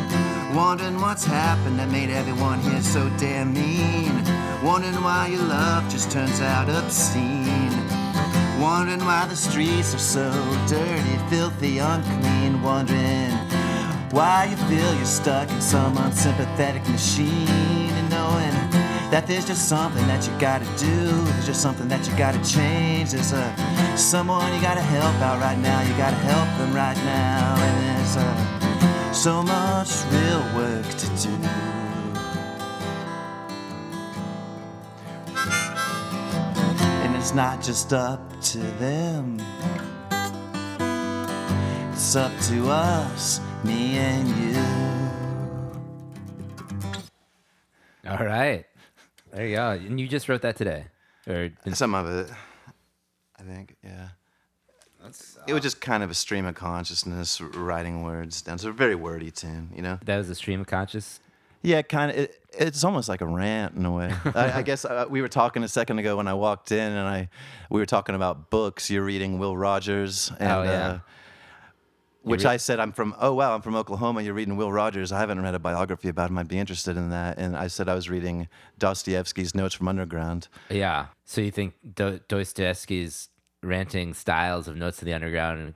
Wondering 0.54 1.00
what's 1.00 1.24
happened 1.24 1.80
that 1.80 1.90
made 1.90 2.10
everyone 2.10 2.60
here 2.60 2.82
so 2.82 3.10
damn 3.18 3.54
mean. 3.54 4.12
Wondering 4.62 5.02
why 5.02 5.28
your 5.28 5.44
love 5.44 5.90
just 5.90 6.12
turns 6.12 6.42
out 6.42 6.68
obscene. 6.68 7.72
Wondering 8.60 9.06
why 9.06 9.26
the 9.30 9.38
streets 9.38 9.96
are 9.96 10.00
so 10.00 10.30
dirty, 10.68 11.18
filthy, 11.30 11.78
unclean. 11.78 12.62
Wondering 12.62 13.32
why 14.12 14.50
you 14.52 14.58
feel 14.68 14.94
you're 14.96 15.06
stuck 15.06 15.50
in 15.50 15.62
some 15.62 15.98
unsympathetic 15.98 16.86
machine. 16.90 17.85
That 19.16 19.28
there's 19.28 19.46
just 19.46 19.70
something 19.70 20.06
that 20.08 20.28
you 20.28 20.34
gotta 20.42 20.66
do, 20.76 21.10
there's 21.24 21.46
just 21.46 21.62
something 21.62 21.88
that 21.88 22.06
you 22.06 22.14
gotta 22.18 22.44
change. 22.44 23.12
There's 23.12 23.32
a 23.32 23.56
someone 23.96 24.54
you 24.54 24.60
gotta 24.60 24.82
help 24.82 25.16
out 25.22 25.40
right 25.40 25.58
now, 25.58 25.82
you 25.84 25.96
gotta 25.96 26.18
help 26.18 26.50
them 26.58 26.74
right 26.74 26.98
now. 26.98 27.56
And 27.58 27.98
there's 27.98 28.18
uh, 28.18 29.14
so 29.14 29.42
much 29.42 30.04
real 30.12 30.44
work 30.54 30.86
to 30.86 31.08
do. 31.16 31.30
And 37.06 37.16
it's 37.16 37.34
not 37.34 37.64
just 37.64 37.94
up 37.94 38.20
to 38.52 38.58
them, 38.58 39.40
it's 41.94 42.18
up 42.18 42.34
to 42.50 42.70
us, 42.70 43.40
me 43.64 43.96
and 43.96 44.28
you. 44.44 44.62
All 48.12 48.26
right. 48.26 48.66
There 49.36 49.48
you 49.48 49.56
go. 49.58 49.72
And 49.72 50.00
you 50.00 50.08
just 50.08 50.30
wrote 50.30 50.42
that 50.44 50.56
today. 50.56 50.86
Or 51.28 51.50
Some 51.74 51.94
of 51.94 52.08
it, 52.08 52.32
I 53.38 53.44
think, 53.44 53.76
yeah. 53.84 54.10
that's. 55.04 55.38
it 55.48 55.54
was 55.54 55.62
just 55.64 55.82
kind 55.82 56.04
of 56.04 56.10
a 56.10 56.14
stream 56.14 56.46
of 56.46 56.56
consciousness, 56.56 57.42
writing 57.42 58.04
words 58.04 58.42
down. 58.44 58.56
It's 58.56 58.64
a 58.64 58.72
very 58.72 58.96
wordy 58.96 59.32
tune, 59.32 59.72
you 59.76 59.82
know. 59.82 60.00
that 60.06 60.18
was 60.18 60.30
a 60.30 60.36
stream 60.36 60.62
of 60.62 60.68
conscious. 60.68 61.20
Yeah, 61.64 61.82
kind 61.82 62.12
of. 62.12 62.18
It, 62.18 62.40
it's 62.58 62.84
almost 62.84 63.10
like 63.10 63.22
a 63.22 63.26
rant 63.26 63.76
in 63.76 63.86
a 63.86 63.92
way. 63.92 64.14
I, 64.36 64.60
I 64.60 64.62
guess 64.62 64.86
uh, 64.86 65.06
we 65.10 65.22
were 65.22 65.28
talking 65.28 65.64
a 65.64 65.68
second 65.68 65.98
ago 66.00 66.16
when 66.16 66.28
I 66.28 66.36
walked 66.36 66.72
in, 66.72 66.92
and 66.94 67.08
I 67.08 67.28
we 67.72 67.80
were 67.82 67.88
talking 67.88 68.14
about 68.14 68.52
books. 68.52 68.90
You're 68.92 69.04
reading 69.04 69.40
Will 69.40 69.58
Rogers, 69.58 70.32
and 70.40 70.52
Oh, 70.52 70.64
yeah. 70.64 70.70
uh, 70.88 71.00
which 72.26 72.44
re- 72.44 72.52
I 72.52 72.58
said 72.58 72.80
I'm 72.80 72.92
from. 72.92 73.16
Oh 73.20 73.34
wow, 73.34 73.54
I'm 73.56 73.62
from 73.62 73.76
Oklahoma. 73.76 74.22
You're 74.22 74.34
reading 74.34 74.56
Will 74.58 74.72
Rogers. 74.72 75.12
I 75.12 75.20
haven't 75.20 75.42
read 75.42 75.56
a 75.56 75.60
biography 75.60 76.10
about 76.10 76.30
him. 76.30 76.38
I'd 76.38 76.48
be 76.48 76.58
interested 76.60 76.98
in 76.98 77.10
that. 77.12 77.38
And 77.38 77.56
I 77.56 77.68
said 77.68 77.88
I 77.90 77.96
was 77.96 78.10
reading 78.10 78.48
Dostoevsky's 78.80 79.56
Notes 79.56 79.74
from 79.76 79.88
Underground. 79.88 80.48
Yeah. 80.70 81.08
So 81.26 81.42
you 81.42 81.52
think 81.52 81.74
Do- 81.96 82.20
Dostoevsky's 82.28 83.30
ranting 83.64 84.14
styles 84.14 84.68
of 84.68 84.76
Notes 84.76 85.00
of 85.02 85.06
the 85.06 85.14
Underground 85.14 85.74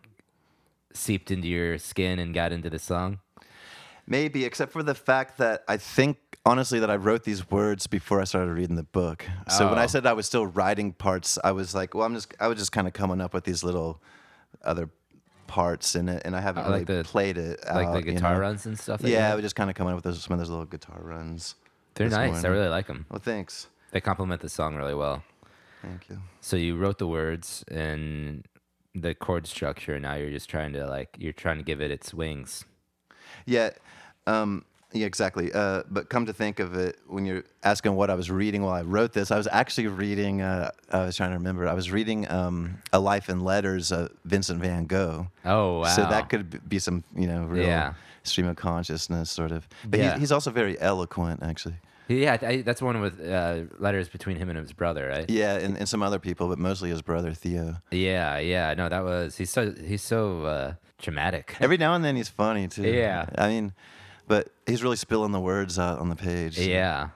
seeped 0.94 1.32
into 1.32 1.48
your 1.48 1.78
skin 1.78 2.20
and 2.20 2.34
got 2.34 2.52
into 2.52 2.70
the 2.70 2.80
song? 2.80 3.20
Maybe, 4.08 4.44
except 4.44 4.72
for 4.72 4.82
the 4.82 4.96
fact 4.96 5.38
that 5.38 5.64
I 5.68 5.78
think 5.78 6.18
honestly 6.46 6.80
that 6.80 6.90
I 6.90 6.96
wrote 6.96 7.26
these 7.26 7.50
words 7.52 7.86
before 7.86 8.20
I 8.20 8.24
started 8.24 8.52
reading 8.54 8.76
the 8.76 8.82
book. 8.84 9.24
So 9.50 9.70
when 9.70 9.78
I 9.78 9.84
Oh. 9.84 9.88
said 9.88 10.08
I 10.08 10.14
was 10.14 10.26
still 10.26 10.48
writing 10.48 10.94
parts, 10.94 11.38
I 11.44 11.52
was 11.52 11.76
like, 11.76 11.94
well, 11.94 12.06
I'm 12.08 12.16
just 12.16 12.34
I 12.40 12.48
was 12.48 12.58
just 12.58 12.72
kind 12.72 12.88
of 12.88 12.94
coming 12.94 13.22
up 13.22 13.36
with 13.36 13.44
these 13.44 13.64
little 13.64 14.02
other 14.64 14.90
parts 15.50 15.96
in 15.96 16.08
it, 16.08 16.22
and 16.26 16.36
I 16.36 16.42
haven't 16.42 16.70
like 16.70 16.88
really 16.88 17.02
the- 17.02 17.04
played 17.04 17.38
it. 17.38 17.60
like 17.66 17.88
out, 17.88 17.94
the 17.94 18.00
you 18.06 18.14
guitar 18.14 18.36
know? 18.36 18.40
runs 18.42 18.66
and 18.66 18.80
stuff? 18.80 19.02
that 19.02 19.08
you 19.10 19.16
Yeah, 19.16 19.26
I 19.26 19.28
have? 19.30 19.36
was 19.38 19.44
just 19.44 19.56
kind 19.56 19.70
of 19.70 19.76
coming 19.76 19.92
up 19.94 19.98
with 19.98 20.06
those, 20.06 20.24
some 20.24 20.34
of 20.34 20.40
those 20.40 20.50
little 20.50 20.66
guitar 20.66 21.00
runs. 21.02 21.56
They're 21.96 22.08
this 22.08 22.16
nice. 22.18 22.30
I 22.30 22.32
morning. 22.34 22.52
really 22.52 22.70
like 22.70 22.88
them. 22.88 23.06
Well, 23.10 23.20
thanks. 23.20 23.68
They 23.92 24.00
complement 24.00 24.42
the 24.42 24.50
song 24.50 24.76
really 24.76 24.94
well. 24.94 25.24
Thank 25.82 26.08
you. 26.10 26.20
So 26.42 26.56
you 26.56 26.78
wrote 26.78 26.98
the 27.00 27.08
words 27.08 27.64
and 27.70 28.46
the 28.96 29.14
chord 29.16 29.48
structure, 29.48 29.96
and 29.96 30.04
now 30.04 30.16
you're 30.16 30.30
just 30.32 30.50
trying 30.50 30.74
to 30.74 30.86
like 30.88 31.16
you're 31.18 31.34
trying 31.34 31.58
to 31.58 31.64
give 31.64 31.82
it 31.82 31.90
its 31.92 32.14
wings. 32.14 32.66
Yeah, 33.46 33.72
um, 34.28 34.66
yeah, 34.92 35.06
exactly. 35.06 35.52
Uh, 35.54 35.84
but 35.90 36.10
come 36.10 36.26
to 36.26 36.34
think 36.34 36.60
of 36.60 36.74
it, 36.76 36.98
when 37.08 37.26
you're 37.26 37.44
asking 37.64 37.96
what 37.96 38.10
I 38.10 38.16
was 38.16 38.30
reading 38.32 38.64
while 38.64 38.74
I 38.74 38.82
wrote 38.82 39.14
this, 39.14 39.30
I 39.32 39.38
was 39.38 39.48
actually 39.52 39.88
reading. 39.88 40.42
Uh, 40.42 40.72
I 40.92 41.06
was 41.06 41.16
trying 41.16 41.30
to 41.32 41.38
remember. 41.38 41.68
I 41.68 41.74
was 41.74 41.92
reading 41.92 42.30
um, 42.32 42.80
"A 42.92 43.00
Life 43.00 43.30
in 43.30 43.40
Letters" 43.42 43.92
of 43.92 44.10
Vincent 44.26 44.60
Van 44.62 44.86
Gogh. 44.86 45.28
Oh 45.46 45.80
wow! 45.82 45.96
So 45.96 46.02
that 46.08 46.30
could 46.30 46.68
be 46.68 46.80
some, 46.80 47.04
you 47.16 47.28
know, 47.28 47.44
real 47.46 47.66
Yeah. 47.66 47.94
stream 48.24 48.48
of 48.48 48.56
consciousness, 48.56 49.30
sort 49.30 49.52
of. 49.52 49.68
But 49.86 50.00
Yeah. 50.00 50.12
he's, 50.12 50.20
he's 50.22 50.32
also 50.32 50.50
very 50.52 50.80
eloquent, 50.82 51.44
actually. 51.44 51.76
yeah, 52.08 52.38
I, 52.42 52.62
that's 52.64 52.82
one 52.82 53.00
with 53.02 53.22
uh, 53.22 53.66
letters 53.78 54.10
between 54.10 54.38
him 54.38 54.50
and 54.50 54.58
his 54.58 54.74
brother, 54.74 55.08
right? 55.08 55.30
Yeah, 55.30 55.58
and, 55.58 55.78
and 55.78 55.88
some 55.88 56.02
other 56.02 56.18
people, 56.18 56.48
but 56.48 56.58
mostly 56.58 56.90
his 56.90 57.04
brother 57.04 57.34
Theo. 57.36 57.76
Yeah, 57.92 58.40
yeah. 58.40 58.74
No, 58.74 58.90
that 58.90 59.04
was 59.04 59.38
he's 59.38 59.52
so 59.52 59.72
he's 59.74 60.02
so 60.02 60.44
uh, 60.46 60.74
dramatic. 61.00 61.56
Every 61.60 61.78
now 61.78 61.94
and 61.94 62.04
then 62.04 62.16
he's 62.16 62.28
funny 62.30 62.68
too. 62.68 62.90
Yeah. 62.90 63.28
I 63.38 63.48
mean, 63.50 63.74
but 64.30 64.50
he's 64.66 64.82
really 64.82 64.96
spilling 64.96 65.34
the 65.34 65.40
words 65.42 65.78
out 65.78 66.00
on 66.00 66.08
the 66.10 66.16
page. 66.16 66.56
so- 66.56 66.62
Yeah. 66.62 67.10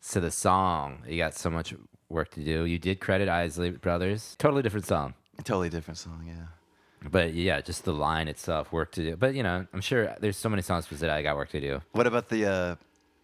So 0.00 0.18
the 0.20 0.30
song, 0.30 1.02
you 1.06 1.16
got 1.18 1.34
so 1.34 1.50
much 1.50 1.74
work 2.08 2.30
to 2.32 2.40
do. 2.42 2.64
You 2.64 2.78
did 2.78 2.98
credit 3.00 3.28
Isley 3.28 3.70
Brothers. 3.70 4.34
Totally 4.38 4.62
different 4.62 4.86
song. 4.86 5.14
Totally 5.44 5.68
different 5.68 5.98
song, 5.98 6.24
yeah. 6.26 6.46
But 7.10 7.34
yeah, 7.34 7.60
just 7.60 7.84
the 7.84 7.92
line 7.92 8.26
itself, 8.28 8.72
work 8.72 8.90
to 8.92 9.02
do. 9.02 9.16
But 9.16 9.34
you 9.34 9.42
know, 9.42 9.66
I'm 9.72 9.80
sure 9.80 10.14
there's 10.20 10.36
so 10.36 10.48
many 10.48 10.62
songs 10.62 10.88
that 10.88 11.10
I 11.10 11.22
got 11.22 11.36
work 11.36 11.50
to 11.50 11.60
do. 11.60 11.82
What 11.92 12.06
about 12.06 12.28
the? 12.30 12.46
Uh, 12.46 12.76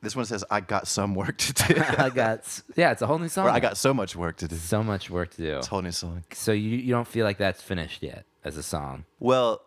this 0.03 0.15
one 0.17 0.25
says, 0.27 0.45
"I 0.51 0.61
got 0.61 0.87
some 0.89 1.15
work 1.15 1.39
to 1.39 1.53
do." 1.53 1.75
I 1.99 2.11
got 2.11 2.41
s- 2.41 2.63
yeah, 2.77 2.91
it's 2.93 3.03
a 3.03 3.07
whole 3.07 3.19
new 3.19 3.29
song. 3.29 3.47
Or, 3.47 3.51
I 3.51 3.61
got 3.61 3.77
so 3.77 3.95
much 3.95 4.15
work 4.15 4.37
to 4.39 4.49
do. 4.49 4.57
so 4.57 4.83
much 4.83 5.09
work 5.09 5.31
to 5.31 5.43
do. 5.43 5.57
It's 5.59 5.69
a 5.69 5.71
whole 5.71 5.83
new 5.83 5.93
song. 5.93 6.25
So 6.33 6.53
you 6.53 6.77
you 6.79 6.93
don't 6.93 7.09
feel 7.09 7.25
like 7.25 7.39
that's 7.39 7.63
finished 7.63 8.03
yet 8.03 8.25
as 8.45 8.57
a 8.57 8.63
song. 8.63 9.05
Well, 9.21 9.63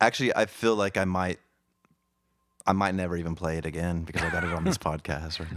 actually, 0.00 0.34
I 0.34 0.46
feel 0.46 0.74
like 0.76 0.96
I 0.96 1.04
might. 1.04 1.38
I 2.66 2.72
might 2.72 2.94
never 2.94 3.16
even 3.16 3.34
play 3.34 3.58
it 3.58 3.66
again 3.66 4.02
because 4.04 4.22
I 4.22 4.30
got 4.30 4.44
it 4.44 4.52
on 4.52 4.64
this 4.64 4.78
podcast 4.90 5.40
right 5.40 5.52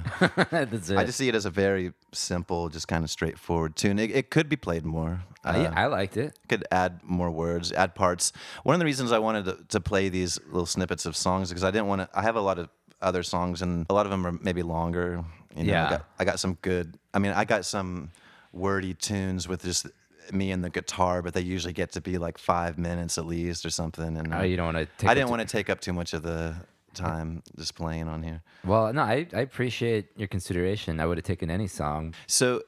now. 0.50 0.66
that's 0.66 0.90
it. 0.90 0.98
I 0.98 1.04
just 1.06 1.18
see 1.18 1.30
it 1.30 1.36
as 1.36 1.46
a 1.46 1.50
very 1.50 1.94
simple, 2.14 2.70
just 2.70 2.88
kind 2.88 3.04
of 3.04 3.10
straightforward 3.12 3.76
tune. 3.76 4.00
It, 4.00 4.12
it 4.12 4.30
could 4.32 4.50
be 4.50 4.56
played 4.56 4.86
more. 4.86 5.22
Uh, 5.44 5.50
Uh, 5.50 5.60
yeah, 5.64 5.74
I 5.76 5.86
liked 5.86 6.18
it. 6.18 6.38
could 6.50 6.66
add 6.72 7.00
more 7.04 7.30
words, 7.30 7.72
add 7.72 7.94
parts. 7.96 8.32
One 8.64 8.74
of 8.74 8.80
the 8.80 8.86
reasons 8.86 9.12
I 9.12 9.20
wanted 9.20 9.46
to, 9.46 9.58
to 9.70 9.80
play 9.80 10.10
these 10.10 10.40
little 10.48 10.66
snippets 10.66 11.06
of 11.06 11.16
songs 11.16 11.50
because 11.50 11.64
I 11.64 11.72
didn't 11.72 11.88
want 11.88 12.02
to. 12.02 12.10
I 12.14 12.22
have 12.24 12.36
a 12.36 12.42
lot 12.42 12.58
of 12.58 12.70
other 13.02 13.22
songs, 13.24 13.62
and 13.62 13.86
a 13.90 13.94
lot 13.94 14.06
of 14.08 14.12
them 14.12 14.26
are 14.26 14.32
maybe 14.42 14.64
longer. 14.64 15.24
You 15.56 15.64
know, 15.66 15.72
Yeah. 15.74 15.86
I 15.86 15.90
got, 15.90 16.06
I 16.20 16.26
got 16.26 16.40
some 16.40 16.58
good. 16.62 16.98
I 17.14 17.20
mean, 17.20 17.32
I 17.34 17.46
got 17.46 17.66
some 17.66 18.10
wordy 18.52 18.94
tunes 18.96 19.48
with 19.48 19.64
just 19.64 19.86
me 20.32 20.50
and 20.52 20.64
the 20.64 20.72
guitar, 20.72 21.22
but 21.22 21.34
they 21.36 21.42
usually 21.42 21.74
get 21.74 21.92
to 21.92 22.02
be 22.02 22.18
like 22.18 22.40
five 22.40 22.78
minutes 22.80 23.18
at 23.20 23.26
least 23.28 23.64
or 23.66 23.70
something. 23.70 24.18
And 24.18 24.34
Oh, 24.34 24.42
you 24.42 24.58
don't 24.58 24.74
want 24.74 24.90
to. 24.98 25.08
I 25.08 25.14
didn't 25.14 25.30
want 25.30 25.42
to 25.42 25.48
take 25.58 25.70
up 25.70 25.82
too 25.82 25.94
much 25.94 26.14
of 26.16 26.24
the 26.24 26.56
time 26.96 27.44
just 27.58 27.76
playing 27.76 28.08
on 28.08 28.24
here. 28.24 28.42
Well, 28.64 28.92
no, 28.94 29.02
I, 29.04 29.28
I 29.34 29.42
appreciate 29.42 30.08
your 30.16 30.28
consideration. 30.28 31.00
I 31.00 31.06
would 31.06 31.18
have 31.18 31.26
taken 31.26 31.50
any 31.52 31.68
song. 31.68 32.14
So, 32.28 32.64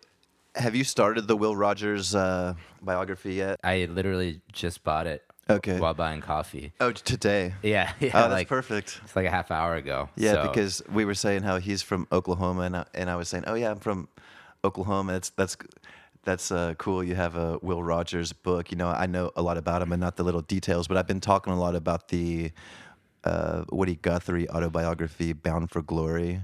have 0.56 0.76
you 0.76 0.84
started 0.84 1.28
the 1.28 1.36
Will 1.36 1.56
Rogers 1.56 2.16
uh, 2.16 2.54
biography 2.82 3.36
yet? 3.36 3.60
I 3.64 3.86
literally 3.86 4.42
just 4.52 4.84
bought 4.84 5.06
it 5.08 5.24
Okay. 5.50 5.80
while 5.80 5.94
buying 5.94 6.20
coffee. 6.22 6.74
Oh, 6.80 6.92
today. 6.92 7.54
Yeah, 7.64 7.92
yeah. 8.00 8.10
Oh, 8.14 8.20
that's 8.22 8.32
like, 8.32 8.48
perfect. 8.50 9.00
It's 9.04 9.16
like 9.16 9.26
a 9.26 9.30
half 9.32 9.52
hour 9.52 9.76
ago. 9.76 10.10
Yeah, 10.16 10.34
so- 10.34 10.48
because 10.48 10.82
we 10.92 11.06
were 11.06 11.14
saying 11.16 11.44
how 11.44 11.58
he's 11.60 11.82
from 11.82 12.08
Oklahoma, 12.12 12.62
and 12.64 12.76
I, 12.78 12.86
and 12.94 13.10
I 13.10 13.16
was 13.16 13.30
saying, 13.30 13.44
oh 13.48 13.54
yeah, 13.56 13.72
I'm 13.72 13.80
from 13.80 14.08
Oklahoma. 14.64 15.14
That's 15.14 15.30
that's 15.30 15.56
that's 16.24 16.52
uh, 16.52 16.74
cool. 16.78 17.04
You 17.04 17.16
have 17.16 17.38
a 17.38 17.58
Will 17.62 17.82
Rogers 17.82 18.34
book. 18.34 18.70
You 18.72 18.78
know, 18.78 18.90
I 18.90 19.06
know 19.06 19.32
a 19.38 19.42
lot 19.42 19.58
about 19.58 19.82
him 19.82 19.94
and 19.94 20.02
not 20.02 20.18
the 20.18 20.24
little 20.24 20.42
details, 20.42 20.88
but 20.88 20.98
I've 20.98 21.08
been 21.08 21.22
talking 21.22 21.54
a 21.54 21.60
lot 21.60 21.76
about 21.76 22.10
the 22.10 22.52
uh, 23.28 23.66
Woody 23.72 23.96
Guthrie 23.96 24.50
autobiography, 24.50 25.34
Bound 25.34 25.70
for 25.70 25.82
Glory, 25.82 26.42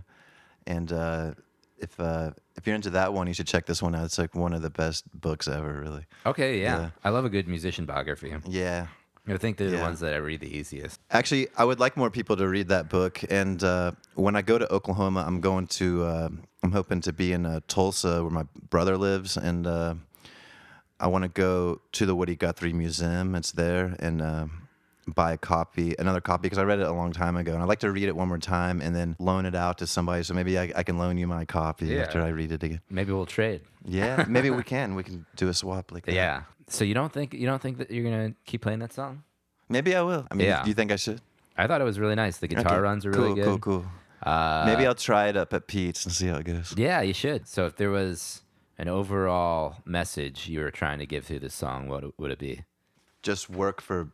and 0.67 0.91
uh, 0.91 1.33
if 1.77 1.99
uh, 1.99 2.31
if 2.55 2.65
you're 2.65 2.75
into 2.75 2.91
that 2.91 3.13
one, 3.13 3.27
you 3.27 3.33
should 3.33 3.47
check 3.47 3.65
this 3.65 3.81
one 3.81 3.95
out. 3.95 4.05
It's 4.05 4.17
like 4.17 4.35
one 4.35 4.53
of 4.53 4.61
the 4.61 4.69
best 4.69 5.03
books 5.19 5.47
ever, 5.47 5.73
really. 5.85 6.05
Okay, 6.25 6.61
yeah. 6.61 6.79
Yeah. 6.79 6.89
I 7.03 7.09
love 7.09 7.25
a 7.25 7.29
good 7.29 7.47
musician 7.47 7.85
biography. 7.85 8.33
Yeah. 8.47 8.87
I 9.25 9.37
think 9.37 9.55
they're 9.55 9.71
the 9.71 9.79
ones 9.79 10.01
that 10.01 10.13
I 10.13 10.17
read 10.17 10.41
the 10.41 10.57
easiest. 10.57 10.99
Actually, 11.09 11.47
I 11.57 11.63
would 11.63 11.79
like 11.79 11.95
more 11.95 12.09
people 12.09 12.35
to 12.35 12.45
read 12.45 12.67
that 12.67 12.89
book. 12.89 13.21
And 13.29 13.63
uh, 13.63 13.93
when 14.15 14.35
I 14.35 14.41
go 14.41 14.57
to 14.57 14.69
Oklahoma, 14.71 15.23
I'm 15.25 15.39
going 15.39 15.67
to. 15.67 16.03
Uh, 16.03 16.29
I'm 16.61 16.71
hoping 16.71 17.01
to 17.01 17.13
be 17.13 17.31
in 17.31 17.45
uh, 17.45 17.59
Tulsa, 17.67 18.21
where 18.21 18.31
my 18.31 18.45
brother 18.69 18.97
lives, 18.97 19.37
and 19.37 19.67
uh, 19.67 19.95
I 20.99 21.07
want 21.07 21.23
to 21.23 21.29
go 21.29 21.81
to 21.93 22.05
the 22.05 22.15
Woody 22.15 22.35
Guthrie 22.35 22.73
Museum. 22.73 23.35
It's 23.35 23.51
there, 23.51 23.95
and 23.99 24.21
uh, 24.21 24.47
buy 25.07 25.33
a 25.33 25.37
copy, 25.37 25.95
another 25.99 26.21
copy, 26.21 26.43
because 26.43 26.57
I 26.57 26.63
read 26.63 26.79
it 26.79 26.87
a 26.87 26.91
long 26.93 27.11
time 27.11 27.35
ago, 27.37 27.53
and 27.53 27.61
I'd 27.61 27.67
like 27.67 27.79
to 27.79 27.91
read 27.91 28.07
it 28.07 28.15
one 28.15 28.27
more 28.27 28.37
time 28.37 28.81
and 28.81 28.95
then 28.95 29.15
loan 29.19 29.45
it 29.45 29.55
out 29.55 29.77
to 29.79 29.87
somebody. 29.87 30.23
So 30.23 30.33
maybe 30.33 30.57
I, 30.57 30.71
I 30.75 30.83
can 30.83 30.97
loan 30.97 31.17
you 31.17 31.27
my 31.27 31.45
copy 31.45 31.87
Yeah. 31.87 32.01
after 32.01 32.21
I 32.21 32.29
read 32.29 32.51
it 32.51 32.63
again. 32.63 32.81
Maybe 32.89 33.11
we'll 33.11 33.25
trade. 33.25 33.61
Yeah, 33.85 34.25
maybe 34.27 34.49
we 34.49 34.63
can. 34.75 34.95
We 34.95 35.03
can 35.03 35.25
do 35.35 35.49
a 35.49 35.53
swap 35.53 35.91
like 35.91 36.05
that. 36.05 36.15
Yeah. 36.15 36.43
So 36.67 36.85
you 36.85 36.93
don't 36.93 37.11
think 37.11 37.33
you 37.33 37.45
don't 37.45 37.61
think 37.61 37.77
that 37.79 37.91
you're 37.91 38.03
gonna 38.09 38.33
keep 38.45 38.61
playing 38.61 38.79
that 38.79 38.93
song? 38.93 39.23
Maybe 39.69 39.95
I 39.95 40.01
will. 40.01 40.25
I 40.31 40.35
mean, 40.35 40.47
Yeah. 40.47 40.63
do 40.63 40.69
you 40.69 40.73
think 40.75 40.91
I 40.91 40.95
should? 40.95 41.21
I 41.57 41.67
thought 41.67 41.81
it 41.81 41.83
was 41.83 41.99
really 41.99 42.15
nice. 42.15 42.37
The 42.37 42.47
guitar 42.47 42.73
Okay, 42.73 42.79
runs 42.81 43.05
are 43.05 43.11
cool, 43.11 43.23
really 43.23 43.35
good. 43.35 43.45
Cool, 43.45 43.59
cool. 43.59 43.85
Uh, 44.23 44.63
Maybe 44.65 44.87
I'll 44.87 44.95
try 44.95 45.27
it 45.27 45.35
up 45.35 45.53
at 45.53 45.67
Pete's 45.67 46.05
and 46.05 46.13
see 46.13 46.27
how 46.27 46.37
it 46.37 46.45
goes. 46.45 46.73
Yeah, 46.77 47.01
you 47.01 47.13
should. 47.13 47.47
So 47.47 47.65
if 47.65 47.75
there 47.75 47.89
was 47.91 48.41
an 48.77 48.87
overall 48.87 49.75
message 49.85 50.47
you 50.47 50.61
were 50.61 50.71
trying 50.71 50.99
to 50.99 51.05
give 51.05 51.25
through 51.25 51.39
this 51.39 51.53
song, 51.53 51.89
what 51.89 52.17
would 52.17 52.31
it 52.31 52.39
be? 52.39 52.63
Just 53.21 53.49
work 53.49 53.81
for 53.81 54.11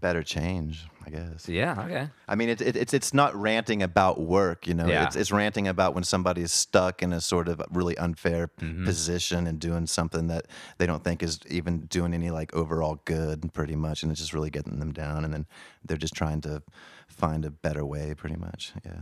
better 0.00 0.22
change, 0.22 0.86
I 1.06 1.10
guess. 1.10 1.48
Yeah. 1.48 1.84
Okay. 1.84 2.08
I 2.26 2.34
mean, 2.34 2.48
it, 2.48 2.60
it, 2.60 2.76
it's 2.76 2.94
it's 2.94 3.12
not 3.12 3.34
ranting 3.34 3.82
about 3.82 4.20
work, 4.20 4.66
you 4.66 4.74
know. 4.74 4.86
Yeah. 4.86 5.04
It's 5.06 5.16
it's 5.16 5.30
ranting 5.32 5.68
about 5.68 5.94
when 5.94 6.04
somebody 6.04 6.42
is 6.42 6.52
stuck 6.52 7.02
in 7.02 7.12
a 7.12 7.20
sort 7.20 7.48
of 7.48 7.60
really 7.70 7.96
unfair 7.98 8.50
Mm-hmm. 8.60 8.84
position 8.84 9.46
and 9.46 9.58
doing 9.60 9.86
something 9.86 10.28
that 10.28 10.46
they 10.78 10.86
don't 10.86 11.04
think 11.04 11.22
is 11.22 11.38
even 11.48 11.80
doing 11.86 12.12
any 12.14 12.30
like 12.30 12.54
overall 12.54 13.00
good, 13.04 13.52
pretty 13.52 13.76
much, 13.76 14.02
and 14.02 14.10
it's 14.12 14.20
just 14.20 14.32
really 14.32 14.50
getting 14.50 14.78
them 14.80 14.92
down. 14.92 15.24
And 15.24 15.32
then 15.34 15.46
they're 15.84 15.96
just 15.96 16.14
trying 16.14 16.40
to 16.42 16.62
find 17.08 17.44
a 17.44 17.50
better 17.50 17.84
way, 17.84 18.14
pretty 18.14 18.36
much. 18.36 18.72
Yeah. 18.84 19.00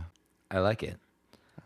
I 0.51 0.59
like 0.59 0.83
it. 0.83 0.97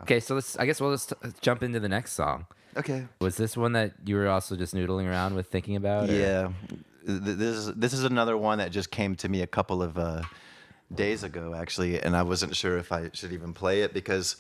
Okay, 0.04 0.20
so 0.20 0.36
let's. 0.36 0.58
I 0.58 0.66
guess 0.66 0.80
we'll 0.82 0.92
just 0.94 1.14
jump 1.42 1.62
into 1.64 1.80
the 1.80 1.90
next 1.90 2.14
song. 2.14 2.46
Okay. 2.78 3.06
Was 3.20 3.36
this 3.36 3.58
one 3.58 3.74
that 3.74 3.92
you 4.06 4.16
were 4.16 4.30
also 4.30 4.56
just 4.56 4.74
noodling 4.74 5.06
around 5.08 5.36
with, 5.36 5.48
thinking 5.48 5.76
about? 5.76 6.10
or- 6.10 6.14
Yeah, 6.14 6.48
this 7.04 7.56
is 7.56 7.74
this 7.74 7.94
is 7.94 8.04
another 8.04 8.38
one 8.38 8.60
that 8.60 8.72
just 8.72 8.92
came 8.92 9.16
to 9.16 9.30
me 9.30 9.42
a 9.42 9.48
couple 9.48 9.82
of 9.82 9.98
uh, 9.98 10.22
days 10.94 11.24
ago, 11.24 11.56
actually, 11.56 12.00
and 12.02 12.16
I 12.16 12.24
wasn't 12.24 12.56
sure 12.56 12.78
if 12.78 12.92
I 12.92 13.10
should 13.14 13.32
even 13.34 13.54
play 13.54 13.82
it 13.82 13.94
because 13.94 14.36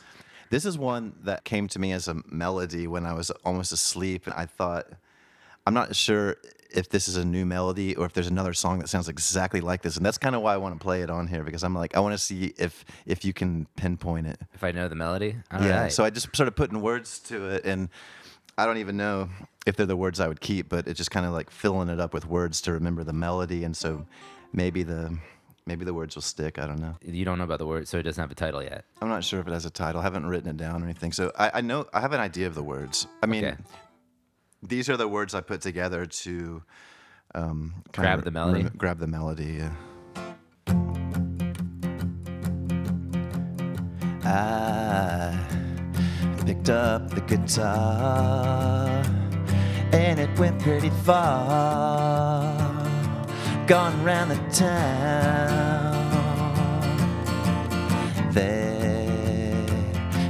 this 0.50 0.65
is 0.65 0.78
one 0.78 1.13
that 1.24 1.43
came 1.43 1.67
to 1.69 1.80
me 1.80 1.93
as 1.93 2.08
a 2.08 2.17
melody 2.30 2.88
when 2.88 3.06
I 3.06 3.13
was 3.13 3.32
almost 3.45 3.71
asleep. 3.71 4.28
and 4.28 4.36
I 4.36 4.45
thought, 4.45 4.88
I'm 5.65 5.74
not 5.74 5.95
sure 5.95 6.38
if 6.74 6.89
this 6.89 7.08
is 7.08 7.17
a 7.17 7.26
new 7.26 7.45
melody 7.45 7.95
or 7.95 8.06
if 8.06 8.13
there's 8.13 8.28
another 8.28 8.54
song 8.54 8.80
that 8.80 8.88
sounds 8.88 9.10
exactly 9.10 9.62
like 9.62 9.82
this, 9.82 9.97
and 9.97 10.06
that's 10.06 10.17
kind 10.17 10.36
of 10.36 10.41
why 10.41 10.54
I 10.54 10.58
want 10.58 10.78
to 10.78 10.84
play 10.84 11.02
it 11.02 11.10
on 11.10 11.28
here 11.28 11.43
because 11.43 11.63
I'm 11.63 11.74
like, 11.74 11.95
I 11.95 12.00
want 12.00 12.13
to 12.13 12.17
see 12.17 12.54
if 12.58 12.86
if 13.06 13.26
you 13.26 13.34
can 13.34 13.67
pinpoint 13.76 14.28
it. 14.28 14.39
If 14.54 14.63
I 14.63 14.71
know 14.71 14.88
the 14.88 14.95
melody. 14.95 15.36
All 15.52 15.62
yeah. 15.62 15.84
right. 15.84 15.91
So 15.91 16.04
I 16.04 16.10
just 16.10 16.28
started 16.34 16.52
putting 16.52 16.82
words 16.82 17.19
to 17.19 17.50
it, 17.50 17.65
and 17.65 17.89
I 18.57 18.65
don't 18.65 18.77
even 18.77 18.97
know 18.97 19.29
if 19.65 19.75
they're 19.75 19.85
the 19.85 19.95
words 19.97 20.19
I 20.19 20.27
would 20.27 20.41
keep, 20.41 20.69
but 20.69 20.87
it's 20.87 20.97
just 20.97 21.11
kind 21.11 21.25
of 21.25 21.33
like 21.33 21.49
filling 21.49 21.89
it 21.89 21.99
up 21.99 22.13
with 22.13 22.25
words 22.27 22.61
to 22.61 22.73
remember 22.73 23.03
the 23.03 23.13
melody, 23.13 23.63
and 23.63 23.75
so 23.75 24.05
maybe 24.53 24.83
the 24.83 25.17
maybe 25.65 25.85
the 25.85 25.93
words 25.93 26.15
will 26.15 26.21
stick. 26.23 26.57
I 26.59 26.65
don't 26.67 26.79
know. 26.79 26.95
you 27.03 27.23
don't 27.25 27.37
know 27.37 27.43
about 27.43 27.59
the 27.59 27.65
word, 27.67 27.87
so 27.87 27.97
it 27.97 28.03
doesn't 28.03 28.21
have 28.21 28.31
a 28.31 28.35
title 28.35 28.61
yet. 28.63 28.85
I'm 29.01 29.09
not 29.09 29.23
sure 29.23 29.39
if 29.39 29.47
it 29.47 29.51
has 29.53 29.65
a 29.65 29.69
title. 29.69 30.01
I 30.01 30.03
haven't 30.03 30.25
written 30.25 30.49
it 30.49 30.57
down 30.57 30.81
or 30.81 30.85
anything, 30.85 31.11
so 31.11 31.31
I, 31.37 31.51
I 31.55 31.61
know 31.61 31.87
I 31.93 32.01
have 32.01 32.13
an 32.13 32.19
idea 32.19 32.47
of 32.47 32.55
the 32.55 32.63
words. 32.63 33.07
I 33.23 33.25
mean, 33.27 33.45
Okay. 33.45 33.57
these 34.63 34.89
are 34.89 34.97
the 34.97 35.07
words 35.07 35.33
I 35.35 35.41
put 35.41 35.61
together 35.61 36.05
to 36.05 36.63
um, 37.35 37.83
kind 37.93 38.05
Grab 38.05 38.19
of 38.19 38.25
the 38.25 38.31
melody? 38.31 38.63
rem- 38.63 38.73
grab 38.77 38.99
the 38.99 39.07
melody. 39.07 39.59
Yeah. 39.59 39.71
I 44.23 45.37
picked 46.45 46.69
up 46.69 47.10
the 47.10 47.21
guitar 47.21 49.04
and 49.93 50.19
it 50.19 50.30
went 50.39 50.60
pretty 50.62 50.89
far. 51.04 52.58
Gone 53.67 53.99
around 54.01 54.30
the 54.30 54.38
town. 54.51 56.01
They 58.34 59.65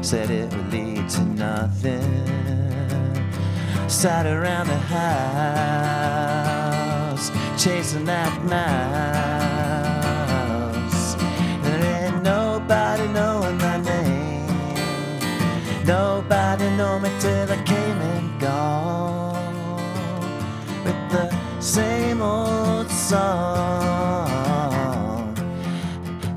said 0.01 0.29
it 0.29 0.53
would 0.53 0.71
lead 0.71 1.09
to 1.09 1.21
nothing. 1.21 2.27
Sat 3.87 4.25
around 4.25 4.67
the 4.67 4.77
house 4.77 6.11
chasing 7.61 8.05
that 8.05 8.43
mouse. 8.45 9.40
Same 21.71 22.21
old 22.21 22.91
song. 22.91 24.27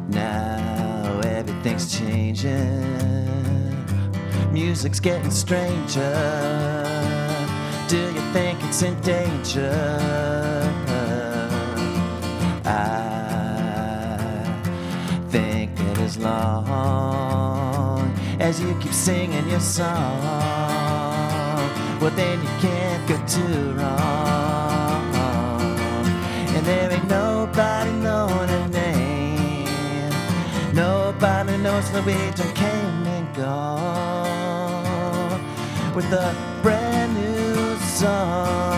Now 0.09 1.21
everything's 1.25 1.99
changing. 1.99 2.55
Music's 4.53 5.01
getting 5.01 5.33
stranger. 5.33 6.15
Do 7.89 7.99
you 7.99 8.21
think 8.33 8.63
it's 8.63 8.83
in 8.83 8.95
danger? 9.01 9.75
I 12.65 12.79
think 15.31 15.75
that 15.75 15.99
as 15.99 16.17
long 16.17 18.15
as 18.39 18.61
you 18.61 18.73
keep 18.81 18.93
singing 18.93 19.49
your 19.49 19.59
song, 19.59 20.23
well, 22.01 22.13
then 22.15 22.41
you 22.41 22.49
can't 22.61 23.09
go 23.09 23.17
too 23.27 23.73
wrong. 23.73 24.24
There 26.65 26.91
ain't 26.91 27.09
nobody 27.09 27.91
knowing 27.93 28.49
her 28.49 28.69
name. 28.69 30.13
Nobody 30.73 31.57
knows 31.59 31.93
Norwegian 31.93 32.53
came 32.55 33.07
and 33.17 33.35
gone 33.37 34.25
with 35.95 36.11
a 36.13 36.35
brand 36.63 37.15
new 37.15 37.77
song. 37.81 38.74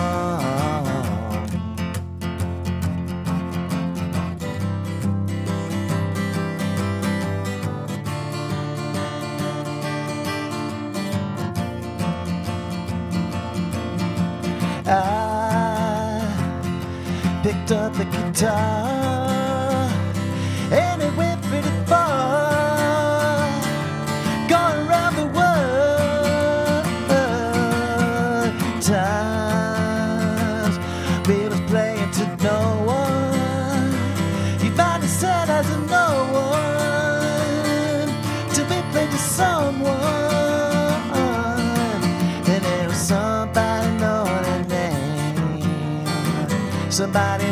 Up 18.43 19.06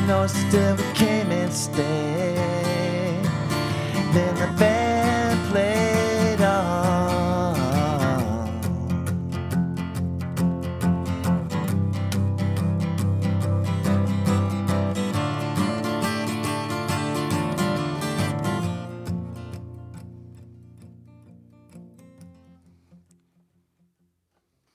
Knows 0.07 0.33
still 0.33 0.77
came 0.93 1.31
and 1.31 1.51
stayed. 1.51 1.75
Then 4.13 4.35
the 4.35 4.55
band 4.59 5.51
played 5.51 6.41
on. 6.41 7.55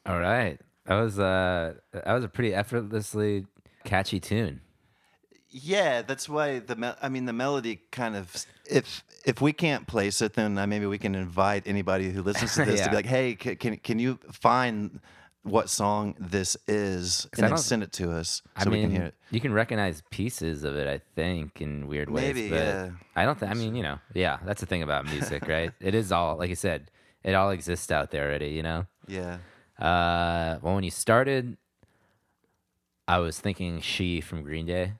All 0.06 0.18
right. 0.18 0.58
That 0.86 1.00
was 1.00 1.20
uh 1.20 1.74
that 1.92 2.12
was 2.12 2.24
a 2.24 2.28
pretty 2.28 2.52
effortlessly 2.52 3.46
catchy 3.84 4.18
tune. 4.18 4.60
Yeah, 5.50 6.02
that's 6.02 6.28
why 6.28 6.60
the 6.60 6.76
mel- 6.76 6.96
I 7.02 7.08
mean 7.08 7.24
the 7.24 7.32
melody 7.32 7.80
kind 7.90 8.16
of 8.16 8.46
if 8.66 9.04
if 9.24 9.40
we 9.40 9.52
can't 9.52 9.86
place 9.86 10.22
it, 10.22 10.34
then 10.34 10.56
uh, 10.56 10.66
maybe 10.66 10.86
we 10.86 10.98
can 10.98 11.14
invite 11.14 11.64
anybody 11.66 12.10
who 12.10 12.22
listens 12.22 12.54
to 12.54 12.64
this 12.66 12.80
to 12.82 12.90
be 12.90 12.96
like, 12.96 13.06
hey, 13.06 13.34
can 13.34 13.56
can, 13.56 13.76
can 13.76 13.98
you 13.98 14.18
find 14.32 15.00
what 15.42 15.70
song 15.70 16.14
this 16.18 16.56
is 16.68 17.26
and 17.38 17.48
then 17.48 17.56
send 17.56 17.82
it 17.82 17.92
to 17.92 18.12
us 18.12 18.42
I 18.56 18.64
so 18.64 18.70
mean, 18.70 18.80
we 18.80 18.84
can 18.84 18.90
hear 18.94 19.04
it. 19.06 19.14
you 19.30 19.40
can 19.40 19.54
recognize 19.54 20.02
pieces 20.10 20.64
of 20.64 20.76
it, 20.76 20.86
I 20.86 21.00
think, 21.14 21.62
in 21.62 21.86
weird 21.86 22.10
ways. 22.10 22.34
Maybe, 22.34 22.50
but 22.50 22.56
yeah. 22.56 22.90
I 23.16 23.24
don't 23.24 23.38
think. 23.38 23.50
I 23.50 23.54
mean, 23.54 23.74
you 23.74 23.82
know, 23.82 23.98
yeah, 24.14 24.38
that's 24.44 24.60
the 24.60 24.66
thing 24.66 24.82
about 24.82 25.06
music, 25.06 25.48
right? 25.48 25.72
it 25.80 25.94
is 25.94 26.12
all, 26.12 26.36
like 26.36 26.50
I 26.50 26.54
said, 26.54 26.90
it 27.24 27.34
all 27.34 27.50
exists 27.50 27.90
out 27.90 28.10
there 28.10 28.28
already. 28.28 28.50
You 28.50 28.62
know. 28.62 28.86
Yeah. 29.08 29.38
Uh, 29.78 30.58
well, 30.60 30.74
when 30.74 30.84
you 30.84 30.90
started, 30.90 31.56
I 33.08 33.18
was 33.18 33.40
thinking 33.40 33.80
"She" 33.80 34.20
from 34.20 34.42
Green 34.42 34.66
Day, 34.66 34.92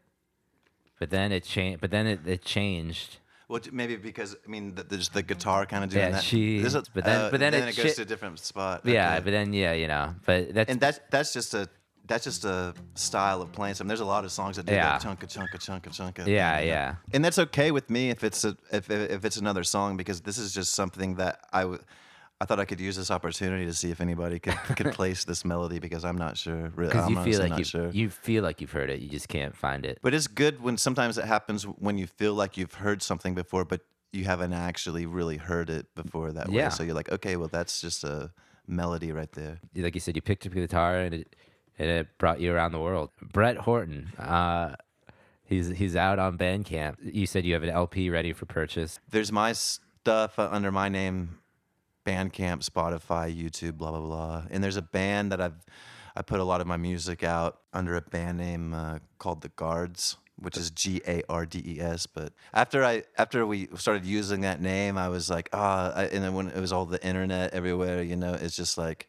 but 1.01 1.11
then 1.11 1.33
it 1.33 1.43
changed. 1.43 1.81
But 1.81 1.91
then 1.91 2.07
it, 2.07 2.21
it 2.27 2.43
changed. 2.45 3.17
Well, 3.49 3.61
maybe 3.73 3.97
because 3.97 4.37
I 4.47 4.49
mean, 4.49 4.77
the, 4.77 4.85
there's 4.85 5.09
the 5.09 5.25
guitar 5.25 5.67
kind 5.67 5.83
of 5.83 5.91
doing 5.91 6.05
Yeah, 6.05 6.11
that. 6.13 6.23
she- 6.23 6.59
is- 6.59 6.75
but 6.95 7.05
then- 7.05 7.31
but 7.33 7.35
uh, 7.35 7.39
then 7.39 7.55
it 7.55 7.69
it 7.71 7.77
chi- 7.77 7.83
goes 7.83 7.95
to 7.97 8.03
a 8.03 8.05
different 8.05 8.39
spot. 8.39 8.83
Yeah, 8.85 9.15
Okay. 9.15 9.25
but 9.25 9.31
then 9.33 9.53
yeah, 9.53 9.73
you 9.73 9.89
know, 9.89 10.15
but 10.25 10.55
that's 10.55 10.71
and 10.71 10.79
that's 10.79 11.01
that's 11.11 11.33
just 11.33 11.53
a 11.55 11.69
that's 12.07 12.25
just 12.25 12.45
a 12.45 12.75
style 12.95 13.41
of 13.43 13.51
playing 13.53 13.75
something. 13.75 13.89
There's 13.89 14.01
a 14.11 14.13
lot 14.17 14.25
of 14.25 14.31
songs 14.31 14.55
that 14.57 14.67
do 14.67 14.73
Yeah. 14.73 14.99
that 14.99 15.03
chunka 15.03 15.27
chunka 15.35 15.59
chunka 15.67 15.91
chunka. 15.99 16.27
Yeah, 16.27 16.57
thing, 16.59 16.67
you 16.67 16.73
know? 16.73 16.77
yeah. 16.77 16.95
And 17.15 17.25
that's 17.25 17.39
okay 17.47 17.71
with 17.73 17.89
me 17.91 18.11
if 18.11 18.23
it's 18.23 18.45
a 18.45 18.57
if 18.71 18.89
if 18.91 19.25
it's 19.25 19.37
another 19.45 19.65
song 19.65 19.97
because 19.97 20.21
this 20.29 20.39
is 20.39 20.55
just 20.55 20.73
something 20.75 21.17
that 21.17 21.35
I 21.53 21.65
would. 21.65 21.81
I 22.43 22.47
thought 22.47 22.59
I 22.59 22.65
could 22.65 22.81
use 22.81 22.97
this 22.97 23.11
opportunity 23.11 23.67
to 23.67 23.75
see 23.75 23.91
if 23.91 24.01
anybody 24.01 24.39
could, 24.39 24.55
could 24.77 24.93
place 24.95 25.25
this 25.25 25.45
melody 25.45 25.79
because 25.79 26.05
I'm 26.07 26.17
not 26.17 26.39
sure. 26.39 26.73
Really, 26.75 26.95
I'm 26.99 27.11
you 27.13 27.23
feel 27.23 27.41
like 27.41 27.59
you 27.59 27.65
sure. 27.65 27.91
you 27.91 28.09
feel 28.09 28.43
like 28.43 28.61
you've 28.63 28.73
heard 28.73 28.89
it, 28.91 29.01
you 29.01 29.09
just 29.11 29.29
can't 29.29 29.55
find 29.55 29.85
it. 29.85 29.99
But 30.03 30.15
it's 30.15 30.27
good 30.27 30.63
when 30.63 30.79
sometimes 30.79 31.19
it 31.19 31.27
happens 31.27 31.65
when 31.65 31.99
you 31.99 32.07
feel 32.07 32.35
like 32.35 32.57
you've 32.57 32.75
heard 32.75 33.03
something 33.03 33.35
before, 33.35 33.65
but 33.65 33.83
you 34.13 34.25
haven't 34.25 34.53
actually 34.55 35.07
really 35.07 35.37
heard 35.37 35.69
it 35.71 35.95
before 35.95 36.33
that 36.33 36.51
Yeah. 36.51 36.65
way. 36.65 36.71
So 36.71 36.83
you're 36.83 36.95
like, 36.95 37.13
okay, 37.13 37.37
well, 37.37 37.49
that's 37.49 37.81
just 37.81 38.05
a 38.05 38.33
melody 38.67 39.13
right 39.13 39.31
there. 39.33 39.61
like 39.77 39.95
you 39.95 40.01
said, 40.01 40.17
you 40.17 40.23
picked 40.23 40.47
up 40.47 40.53
the 40.53 40.61
guitar 40.61 40.97
and 40.97 41.15
it 41.15 41.37
and 41.79 41.89
it 41.91 42.19
brought 42.19 42.41
you 42.41 42.55
around 42.55 42.73
the 42.73 42.81
world. 42.81 43.11
Brett 43.21 43.57
Horton, 43.59 44.13
uh, 44.19 44.77
he's 45.45 45.69
he's 45.69 45.95
out 45.97 46.19
on 46.19 46.39
Bandcamp. 46.39 46.97
You 47.03 47.27
said 47.27 47.45
you 47.45 47.53
have 47.55 47.63
an 47.63 47.71
LP 47.71 48.09
ready 48.09 48.33
for 48.33 48.47
purchase. 48.47 48.99
There's 49.11 49.31
my 49.33 49.53
stuff 49.53 50.39
uh, 50.39 50.49
under 50.51 50.73
my 50.73 50.89
name, 50.89 51.39
Bandcamp, 52.05 52.65
Spotify, 52.69 53.35
YouTube, 53.35 53.79
blah 53.79 53.91
blah 53.91 54.01
blah. 54.01 54.43
And 54.51 54.63
there's 54.63 54.77
a 54.77 54.83
band 54.83 55.33
that 55.33 55.41
I've 55.41 55.65
I 56.17 56.23
put 56.23 56.41
a 56.41 56.45
lot 56.45 56.61
of 56.61 56.67
my 56.67 56.77
music 56.77 57.23
out 57.23 57.61
under 57.73 57.97
a 57.97 58.01
band 58.01 58.39
name 58.39 58.75
uh, 58.75 58.99
called 59.19 59.43
The 59.43 59.49
Gardes, 59.51 60.17
which 60.37 60.57
is 60.57 60.71
G 60.71 61.01
A 61.07 61.23
R 61.29 61.47
D 61.47 61.63
E 61.65 61.81
S. 61.81 62.07
But 62.07 62.33
after 62.53 62.85
I 62.85 63.05
after 63.17 63.47
we 63.47 63.69
started 63.77 64.05
using 64.05 64.41
that 64.43 64.61
name, 64.61 64.99
I 64.99 65.09
was 65.09 65.31
like, 65.31 65.49
ah, 65.53 65.93
I 65.95 66.05
and 66.05 66.25
then 66.25 66.35
when 66.35 66.49
it 66.49 66.61
was 66.61 66.73
all 66.73 66.87
the 66.87 67.05
internet 67.07 67.53
everywhere, 67.53 68.03
you 68.03 68.17
know, 68.17 68.35
it's 68.35 68.57
just 68.57 68.77
like 68.77 69.09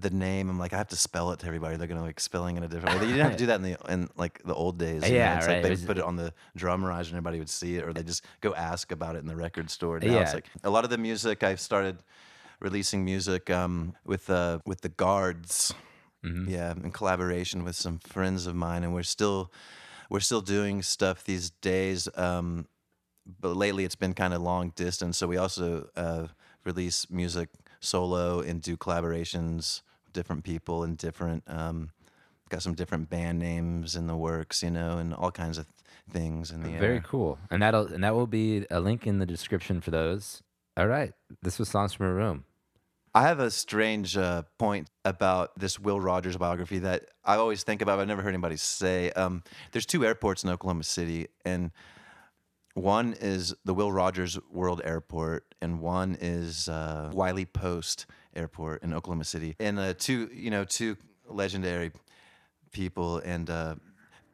the 0.00 0.10
name. 0.10 0.48
I'm 0.50 0.58
like, 0.58 0.72
I 0.72 0.76
have 0.78 0.88
to 0.88 0.96
spell 0.96 1.32
it 1.32 1.40
to 1.40 1.46
everybody. 1.46 1.76
They're 1.76 1.86
gonna 1.88 2.02
like 2.02 2.20
spelling 2.20 2.56
in 2.56 2.62
a 2.62 2.68
different 2.68 3.00
way. 3.00 3.06
You 3.06 3.12
didn't 3.14 3.22
have 3.28 3.32
to 3.32 3.38
do 3.38 3.46
that 3.50 3.56
in 3.56 3.62
the 3.62 3.76
in 3.88 4.08
like 4.16 4.42
the 4.44 4.54
old 4.54 4.78
days. 4.78 5.02
you 5.04 5.10
know? 5.10 5.16
Yeah, 5.16 5.38
it's 5.38 5.46
right. 5.46 5.54
Like 5.56 5.58
It 5.60 5.62
they 5.64 5.70
was- 5.70 5.84
put 5.84 5.98
it 5.98 6.04
on 6.04 6.16
the 6.16 6.32
drum 6.56 6.84
rise 6.84 7.08
and 7.08 7.16
everybody 7.16 7.38
would 7.38 7.50
see 7.50 7.76
it, 7.76 7.84
or 7.84 7.92
they 7.92 8.02
just 8.02 8.24
go 8.40 8.54
ask 8.54 8.92
about 8.92 9.16
it 9.16 9.18
in 9.20 9.26
the 9.26 9.36
record 9.36 9.70
store. 9.70 9.98
Now 10.00 10.12
Yeah. 10.12 10.20
it's 10.22 10.34
like 10.34 10.46
a 10.64 10.70
lot 10.70 10.84
of 10.84 10.90
the 10.90 10.98
music 10.98 11.42
I've 11.42 11.60
started 11.60 12.02
releasing 12.60 13.04
music 13.04 13.50
um, 13.50 13.94
with 14.04 14.28
uh, 14.30 14.58
with 14.66 14.80
the 14.82 14.88
Gardes. 14.90 15.72
Mm-hmm. 16.24 16.50
Yeah, 16.50 16.72
in 16.72 16.90
collaboration 16.90 17.62
with 17.62 17.76
some 17.76 18.00
friends 18.00 18.46
of 18.48 18.54
mine, 18.56 18.82
and 18.82 18.92
we're 18.92 19.04
still 19.04 19.52
we're 20.10 20.18
still 20.20 20.40
doing 20.40 20.82
stuff 20.82 21.22
these 21.22 21.50
days. 21.50 22.08
Um, 22.16 22.66
but 23.40 23.56
lately, 23.56 23.84
it's 23.84 23.94
been 23.94 24.14
kind 24.14 24.34
of 24.34 24.40
long 24.42 24.72
distance. 24.74 25.16
So 25.18 25.28
we 25.28 25.36
also 25.36 25.88
uh, 25.94 26.26
release 26.64 27.08
music 27.10 27.50
solo 27.80 28.40
and 28.40 28.60
do 28.60 28.76
collaborations 28.76 29.82
different 30.18 30.42
people 30.42 30.82
and 30.82 30.98
different. 30.98 31.44
Um, 31.46 31.90
got 32.48 32.60
some 32.60 32.74
different 32.74 33.08
band 33.08 33.38
names 33.38 33.94
in 33.94 34.08
the 34.08 34.16
works, 34.16 34.64
you 34.64 34.70
know, 34.70 34.98
and 34.98 35.14
all 35.14 35.30
kinds 35.30 35.58
of 35.58 35.66
things 36.10 36.50
in 36.50 36.62
the 36.64 36.70
Very 36.70 36.96
air. 36.96 37.04
cool, 37.06 37.38
and 37.52 37.62
that'll 37.62 37.86
and 37.86 38.02
that 38.02 38.16
will 38.16 38.26
be 38.26 38.66
a 38.68 38.80
link 38.80 39.06
in 39.06 39.20
the 39.20 39.26
description 39.26 39.80
for 39.80 39.92
those. 39.92 40.42
All 40.76 40.88
right, 40.88 41.12
this 41.40 41.58
was 41.60 41.68
songs 41.68 41.92
from 41.94 42.06
a 42.06 42.12
room. 42.12 42.44
I 43.14 43.22
have 43.22 43.38
a 43.38 43.50
strange 43.50 44.16
uh, 44.16 44.42
point 44.58 44.90
about 45.04 45.56
this 45.56 45.78
Will 45.78 46.00
Rogers 46.00 46.36
biography 46.36 46.80
that 46.80 47.06
I 47.24 47.36
always 47.36 47.62
think 47.62 47.80
about. 47.80 47.96
But 47.96 48.02
I've 48.02 48.08
never 48.08 48.22
heard 48.22 48.34
anybody 48.34 48.56
say. 48.56 49.12
Um, 49.12 49.44
there's 49.70 49.86
two 49.86 50.04
airports 50.04 50.42
in 50.42 50.50
Oklahoma 50.50 50.82
City, 50.82 51.28
and 51.44 51.70
one 52.74 53.14
is 53.20 53.54
the 53.64 53.74
Will 53.74 53.92
Rogers 53.92 54.36
World 54.50 54.80
Airport, 54.84 55.54
and 55.60 55.80
one 55.80 56.16
is 56.20 56.68
uh, 56.68 57.10
Wiley 57.12 57.46
Post 57.46 58.06
Airport 58.34 58.82
in 58.82 58.92
Oklahoma 58.92 59.24
City. 59.24 59.56
And 59.58 59.78
uh, 59.78 59.94
two, 59.94 60.30
you 60.32 60.50
know, 60.50 60.64
two 60.64 60.96
legendary 61.28 61.92
people. 62.72 63.18
And 63.18 63.48
uh, 63.50 63.76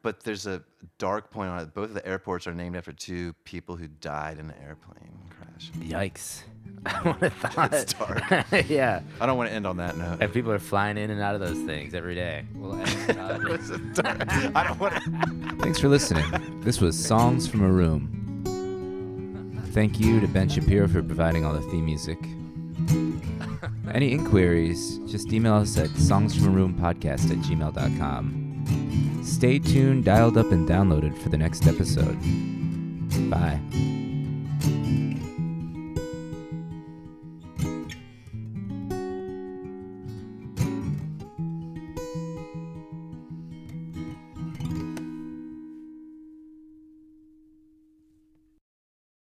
but 0.02 0.22
there's 0.22 0.46
a 0.46 0.62
dark 0.98 1.30
point 1.30 1.50
on 1.50 1.60
it. 1.60 1.74
Both 1.74 1.88
of 1.88 1.94
the 1.94 2.06
airports 2.06 2.46
are 2.46 2.54
named 2.54 2.76
after 2.76 2.92
two 2.92 3.32
people 3.44 3.74
who 3.76 3.88
died 3.88 4.38
in 4.38 4.50
an 4.50 4.54
airplane 4.62 5.18
crash. 5.30 5.70
Yikes! 5.78 6.42
I 6.86 7.02
would 7.02 7.16
have 7.16 7.32
thought. 7.32 7.72
It's 7.72 7.94
dark. 7.94 8.22
yeah, 8.68 9.00
I 9.18 9.24
don't 9.26 9.38
want 9.38 9.48
to 9.48 9.56
end 9.56 9.66
on 9.66 9.78
that 9.78 9.96
note. 9.96 10.18
and 10.20 10.30
people 10.30 10.52
are 10.52 10.58
flying 10.58 10.98
in 10.98 11.10
and 11.10 11.22
out 11.22 11.34
of 11.34 11.40
those 11.40 11.58
things 11.60 11.94
every 11.94 12.14
day. 12.14 12.44
Well, 12.54 12.74
I 13.08 14.64
don't 14.66 14.78
want 14.78 14.94
to. 14.94 15.56
Thanks 15.62 15.80
for 15.80 15.88
listening. 15.88 16.24
This 16.60 16.80
was 16.82 17.02
Songs 17.02 17.48
from 17.48 17.62
a 17.62 17.72
Room. 17.72 18.20
Thank 19.72 19.98
you 19.98 20.20
to 20.20 20.28
Ben 20.28 20.48
Shapiro 20.48 20.86
for 20.86 21.02
providing 21.02 21.46
all 21.46 21.54
the 21.54 21.62
theme 21.62 21.86
music. 21.86 22.18
Any 23.92 24.12
inquiries, 24.12 24.98
just 25.06 25.32
email 25.32 25.54
us 25.54 25.76
at 25.78 25.90
songsfromaroom.podcast 25.90 27.30
at 27.30 27.38
gmail.com. 27.38 29.20
Stay 29.22 29.58
tuned, 29.58 30.04
dialed 30.04 30.36
up, 30.36 30.50
and 30.52 30.68
downloaded 30.68 31.16
for 31.18 31.28
the 31.28 31.38
next 31.38 31.66
episode. 31.66 32.18
Bye. 33.30 33.60